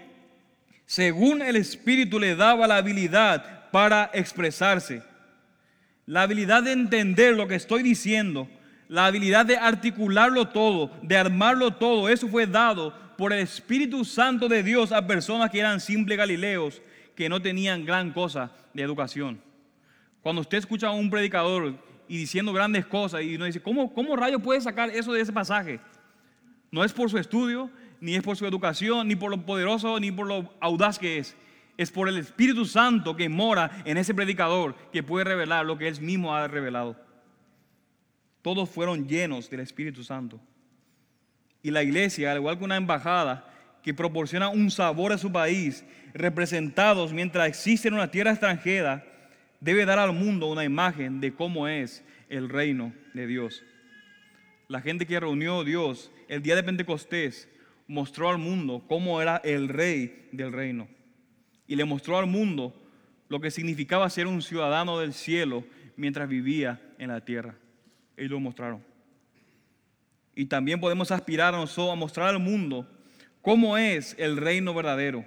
[0.86, 5.02] según el Espíritu le daba la habilidad para expresarse.
[6.06, 8.48] La habilidad de entender lo que estoy diciendo,
[8.88, 14.48] la habilidad de articularlo todo, de armarlo todo, eso fue dado por el Espíritu Santo
[14.48, 16.80] de Dios a personas que eran simples galileos,
[17.18, 19.40] que no tenían gran cosa de educación.
[20.22, 21.74] Cuando usted escucha a un predicador
[22.06, 23.22] y diciendo grandes cosas.
[23.22, 25.80] Y uno dice, ¿cómo, ¿cómo rayo puede sacar eso de ese pasaje?
[26.70, 30.12] No es por su estudio, ni es por su educación, ni por lo poderoso, ni
[30.12, 31.36] por lo audaz que es.
[31.76, 35.88] Es por el Espíritu Santo que mora en ese predicador que puede revelar lo que
[35.88, 36.94] él mismo ha revelado.
[38.42, 40.38] Todos fueron llenos del Espíritu Santo.
[41.64, 43.47] Y la iglesia, al igual que una embajada
[43.82, 49.04] que proporciona un sabor a su país, representados mientras existe en una tierra extranjera,
[49.60, 53.62] debe dar al mundo una imagen de cómo es el reino de Dios.
[54.68, 57.48] La gente que reunió a Dios el día de Pentecostés
[57.86, 60.88] mostró al mundo cómo era el rey del reino.
[61.66, 62.74] Y le mostró al mundo
[63.28, 65.64] lo que significaba ser un ciudadano del cielo
[65.96, 67.54] mientras vivía en la tierra.
[68.16, 68.84] Ellos lo mostraron.
[70.34, 72.86] Y también podemos aspirar a nosotros a mostrar al mundo
[73.42, 75.24] cómo es el reino verdadero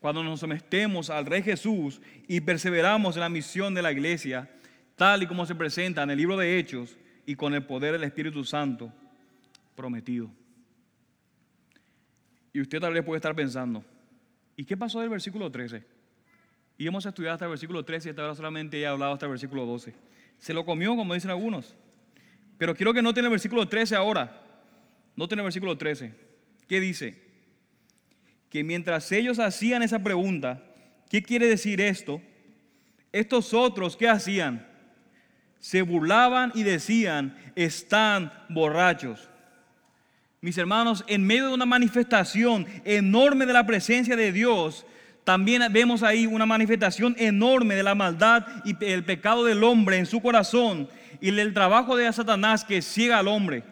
[0.00, 4.48] cuando nos sometemos al Rey Jesús y perseveramos en la misión de la iglesia,
[4.96, 6.96] tal y como se presenta en el libro de Hechos
[7.26, 8.92] y con el poder del Espíritu Santo
[9.74, 10.30] prometido.
[12.52, 13.84] Y usted tal vez puede estar pensando,
[14.56, 15.84] ¿y qué pasó del versículo 13?
[16.78, 19.30] Y hemos estudiado hasta el versículo 13 y hasta ahora solamente he hablado hasta el
[19.30, 19.94] versículo 12.
[20.38, 21.74] Se lo comió, como dicen algunos.
[22.56, 24.42] Pero quiero que noten el versículo 13 ahora.
[25.16, 26.14] Noten el versículo 13.
[26.68, 27.27] ¿Qué dice?
[28.50, 30.62] Que mientras ellos hacían esa pregunta,
[31.10, 32.20] ¿qué quiere decir esto?
[33.12, 34.66] Estos otros, ¿qué hacían?
[35.58, 39.28] Se burlaban y decían, están borrachos.
[40.40, 44.86] Mis hermanos, en medio de una manifestación enorme de la presencia de Dios,
[45.24, 50.06] también vemos ahí una manifestación enorme de la maldad y el pecado del hombre en
[50.06, 50.88] su corazón
[51.20, 53.64] y el trabajo de Satanás que ciega al hombre.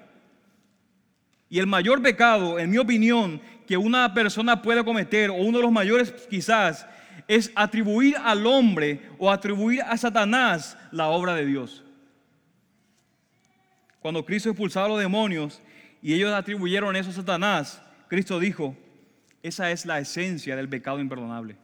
[1.48, 5.64] Y el mayor pecado, en mi opinión, que una persona puede cometer, o uno de
[5.64, 6.86] los mayores quizás,
[7.28, 11.84] es atribuir al hombre o atribuir a Satanás la obra de Dios.
[14.00, 15.60] Cuando Cristo expulsaba a los demonios,
[16.00, 18.76] y ellos atribuyeron eso a Satanás, Cristo dijo,
[19.42, 21.56] esa es la esencia del pecado imperdonable.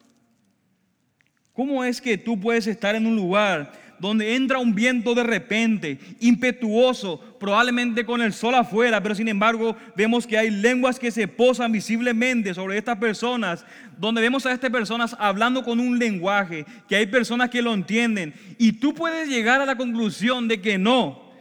[1.53, 5.99] ¿Cómo es que tú puedes estar en un lugar donde entra un viento de repente,
[6.19, 11.27] impetuoso, probablemente con el sol afuera, pero sin embargo vemos que hay lenguas que se
[11.27, 13.67] posan visiblemente sobre estas personas,
[13.99, 18.33] donde vemos a estas personas hablando con un lenguaje, que hay personas que lo entienden,
[18.59, 21.33] y tú puedes llegar a la conclusión de que no,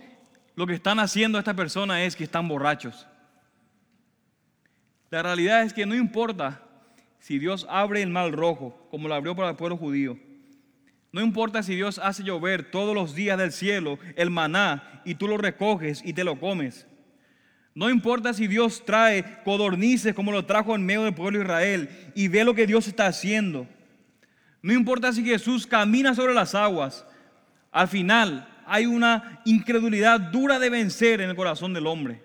[0.56, 3.06] lo que están haciendo estas personas es que están borrachos.
[5.12, 6.64] La realidad es que no importa
[7.20, 10.18] si Dios abre el mal rojo, como lo abrió para el pueblo judío.
[11.12, 15.28] No importa si Dios hace llover todos los días del cielo el maná y tú
[15.28, 16.88] lo recoges y te lo comes.
[17.74, 22.12] No importa si Dios trae codornices como lo trajo en medio del pueblo de Israel
[22.16, 23.68] y ve lo que Dios está haciendo.
[24.62, 27.05] No importa si Jesús camina sobre las aguas.
[27.72, 32.22] Al final, hay una incredulidad dura de vencer en el corazón del hombre.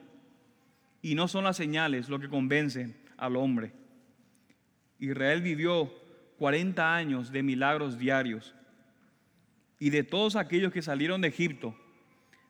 [1.01, 3.72] Y no son las señales lo que convencen al hombre.
[4.99, 5.93] Israel vivió
[6.39, 8.55] 40 años de milagros diarios.
[9.79, 11.74] Y de todos aquellos que salieron de Egipto,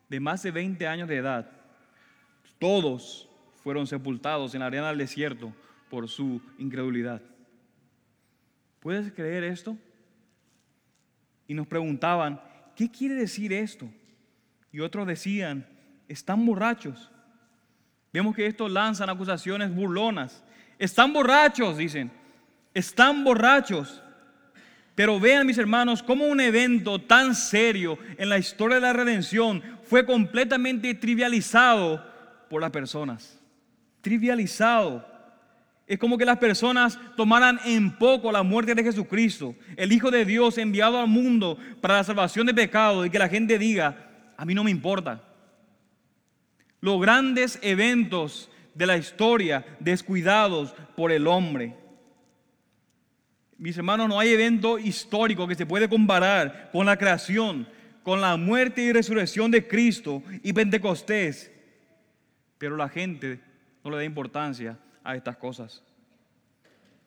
[0.08, 1.50] de más de 20 años de edad,
[2.58, 3.28] todos
[3.62, 5.52] fueron sepultados en la arena del desierto
[5.90, 7.20] por su incredulidad.
[8.80, 9.76] ¿Puedes creer esto?
[11.48, 12.40] Y nos preguntaban,
[12.74, 13.88] ¿qué quiere decir esto?
[14.70, 15.66] Y otros decían,
[16.08, 17.10] están borrachos.
[18.12, 20.44] Vemos que estos lanzan acusaciones burlonas.
[20.78, 22.10] Están borrachos, dicen.
[22.72, 24.02] Están borrachos.
[24.96, 29.62] Pero vean mis hermanos cómo un evento tan serio en la historia de la redención
[29.84, 32.02] fue completamente trivializado
[32.48, 33.38] por las personas.
[34.00, 35.06] Trivializado.
[35.86, 40.24] Es como que las personas tomaran en poco la muerte de Jesucristo, el Hijo de
[40.24, 44.46] Dios enviado al mundo para la salvación de pecados y que la gente diga, a
[44.46, 45.22] mí no me importa.
[46.80, 51.74] Los grandes eventos de la historia descuidados por el hombre.
[53.58, 57.66] Mis hermanos, no hay evento histórico que se puede comparar con la creación,
[58.02, 61.50] con la muerte y resurrección de Cristo y Pentecostés.
[62.58, 63.40] Pero la gente
[63.82, 65.82] no le da importancia a estas cosas.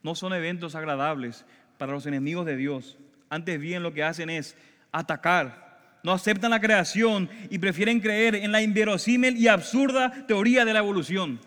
[0.01, 1.45] No son eventos agradables
[1.77, 2.97] para los enemigos de Dios.
[3.29, 4.55] Antes bien lo que hacen es
[4.91, 5.69] atacar.
[6.03, 10.79] No aceptan la creación y prefieren creer en la inverosímil y absurda teoría de la
[10.79, 11.39] evolución.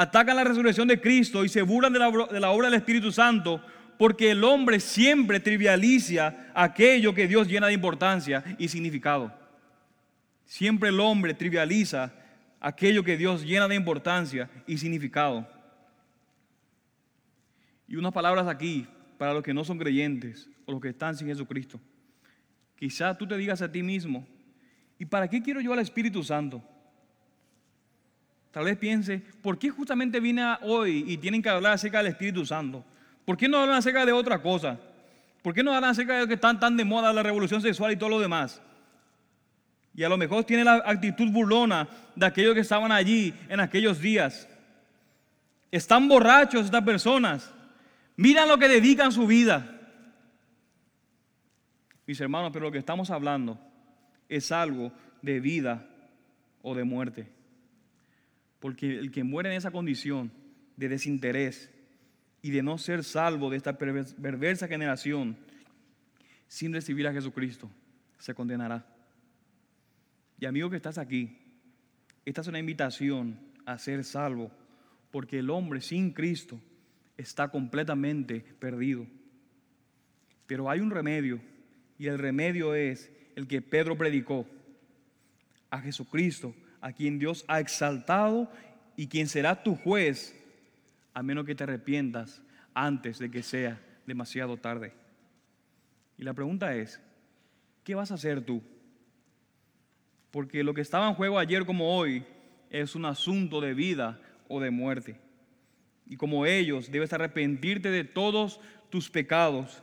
[0.00, 3.60] Atacan la resurrección de Cristo y se burlan de la, obra del Espíritu Santo
[3.98, 9.34] porque el hombre siempre trivializa aquello que Dios llena de importancia y significado.
[10.44, 12.12] Siempre el hombre trivializa
[12.60, 15.48] aquello que Dios llena de importancia y significado.
[17.88, 18.86] Y unas palabras aquí
[19.18, 21.80] para los que no son creyentes o los que están sin Jesucristo.
[22.76, 24.24] Quizá tú te digas a ti mismo,
[24.96, 26.62] ¿y para qué quiero yo al Espíritu Santo?
[28.50, 32.46] Tal vez piense, ¿por qué justamente vine hoy y tienen que hablar acerca del Espíritu
[32.46, 32.84] Santo?
[33.24, 34.80] ¿Por qué no hablan acerca de otra cosa?
[35.42, 37.96] ¿Por qué no hablan acerca de que están tan de moda la revolución sexual y
[37.96, 38.62] todo lo demás?
[39.94, 44.00] Y a lo mejor tiene la actitud burlona de aquellos que estaban allí en aquellos
[44.00, 44.48] días.
[45.70, 47.52] Están borrachos estas personas.
[48.16, 49.78] Miran lo que dedican su vida.
[52.06, 53.58] Mis hermanos, pero lo que estamos hablando
[54.28, 55.86] es algo de vida
[56.62, 57.37] o de muerte.
[58.60, 60.32] Porque el que muere en esa condición
[60.76, 61.70] de desinterés
[62.42, 65.36] y de no ser salvo de esta perversa generación
[66.46, 67.70] sin recibir a Jesucristo,
[68.18, 68.86] se condenará.
[70.40, 71.36] Y amigo que estás aquí,
[72.24, 74.50] esta es una invitación a ser salvo,
[75.10, 76.60] porque el hombre sin Cristo
[77.16, 79.06] está completamente perdido.
[80.46, 81.40] Pero hay un remedio,
[81.98, 84.46] y el remedio es el que Pedro predicó,
[85.70, 86.54] a Jesucristo,
[86.88, 88.50] a quien Dios ha exaltado
[88.96, 90.34] y quien será tu juez,
[91.12, 92.40] a menos que te arrepientas
[92.72, 94.94] antes de que sea demasiado tarde.
[96.16, 96.98] Y la pregunta es,
[97.84, 98.62] ¿qué vas a hacer tú?
[100.30, 102.24] Porque lo que estaba en juego ayer como hoy
[102.70, 104.18] es un asunto de vida
[104.48, 105.20] o de muerte.
[106.06, 109.82] Y como ellos, debes arrepentirte de todos tus pecados.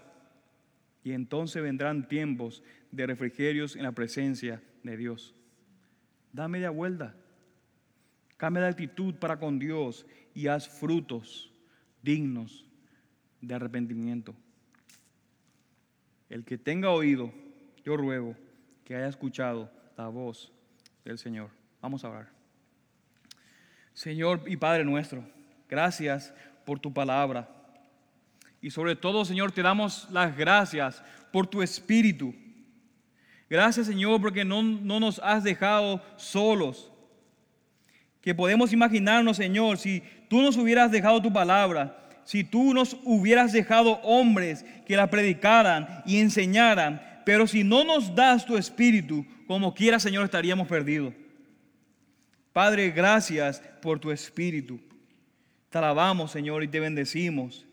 [1.03, 5.35] Y entonces vendrán tiempos de refrigerios en la presencia de Dios.
[6.35, 7.15] Da media vuelta.
[8.35, 11.49] Cambia de actitud para con Dios y haz frutos
[12.01, 12.65] dignos
[13.39, 14.35] de arrepentimiento.
[16.29, 17.31] El que tenga oído,
[17.85, 18.35] yo ruego
[18.83, 20.51] que haya escuchado la voz
[21.05, 21.51] del Señor.
[21.81, 22.29] Vamos a orar.
[23.93, 25.25] Señor y Padre nuestro,
[25.69, 26.33] gracias
[26.65, 27.49] por tu palabra.
[28.59, 32.35] Y sobre todo, Señor, te damos las gracias por tu espíritu.
[33.49, 36.91] Gracias, Señor, porque no, no nos has dejado solos.
[38.21, 43.53] Que podemos imaginarnos, Señor, si tú nos hubieras dejado tu palabra, si tú nos hubieras
[43.53, 49.73] dejado hombres que la predicaran y enseñaran, pero si no nos das tu espíritu, como
[49.73, 51.13] quiera, Señor, estaríamos perdidos.
[52.51, 54.79] Padre, gracias por tu espíritu.
[55.69, 57.65] Te alabamos, Señor, y te bendecimos.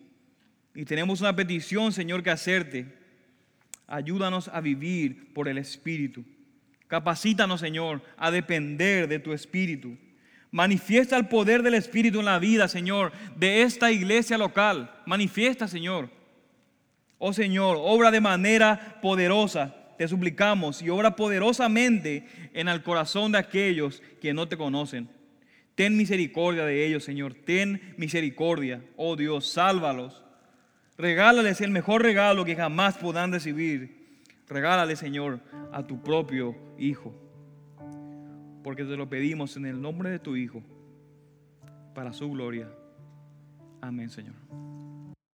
[0.75, 3.02] Y tenemos una petición, Señor, que hacerte.
[3.93, 6.25] Ayúdanos a vivir por el espíritu.
[6.89, 9.99] Capacítanos, Señor, a depender de tu espíritu.
[10.51, 14.91] Manifiesta el poder del Espíritu en la vida, Señor, de esta iglesia local.
[15.05, 16.09] Manifiesta, Señor.
[17.19, 23.39] Oh Señor, obra de manera poderosa, te suplicamos, y obra poderosamente en el corazón de
[23.39, 25.11] aquellos que no te conocen.
[25.75, 27.35] Ten misericordia de ellos, Señor.
[27.35, 28.83] Ten misericordia.
[28.97, 30.23] Oh Dios, sálvalos.
[31.03, 34.23] Regálales el mejor regalo que jamás podrán recibir.
[34.49, 35.41] Regálale, Señor,
[35.73, 37.13] a tu propio Hijo
[38.63, 40.63] porque te lo pedimos en el nombre de tu Hijo,
[41.95, 42.69] para su gloria.
[43.81, 44.35] Amén, Señor.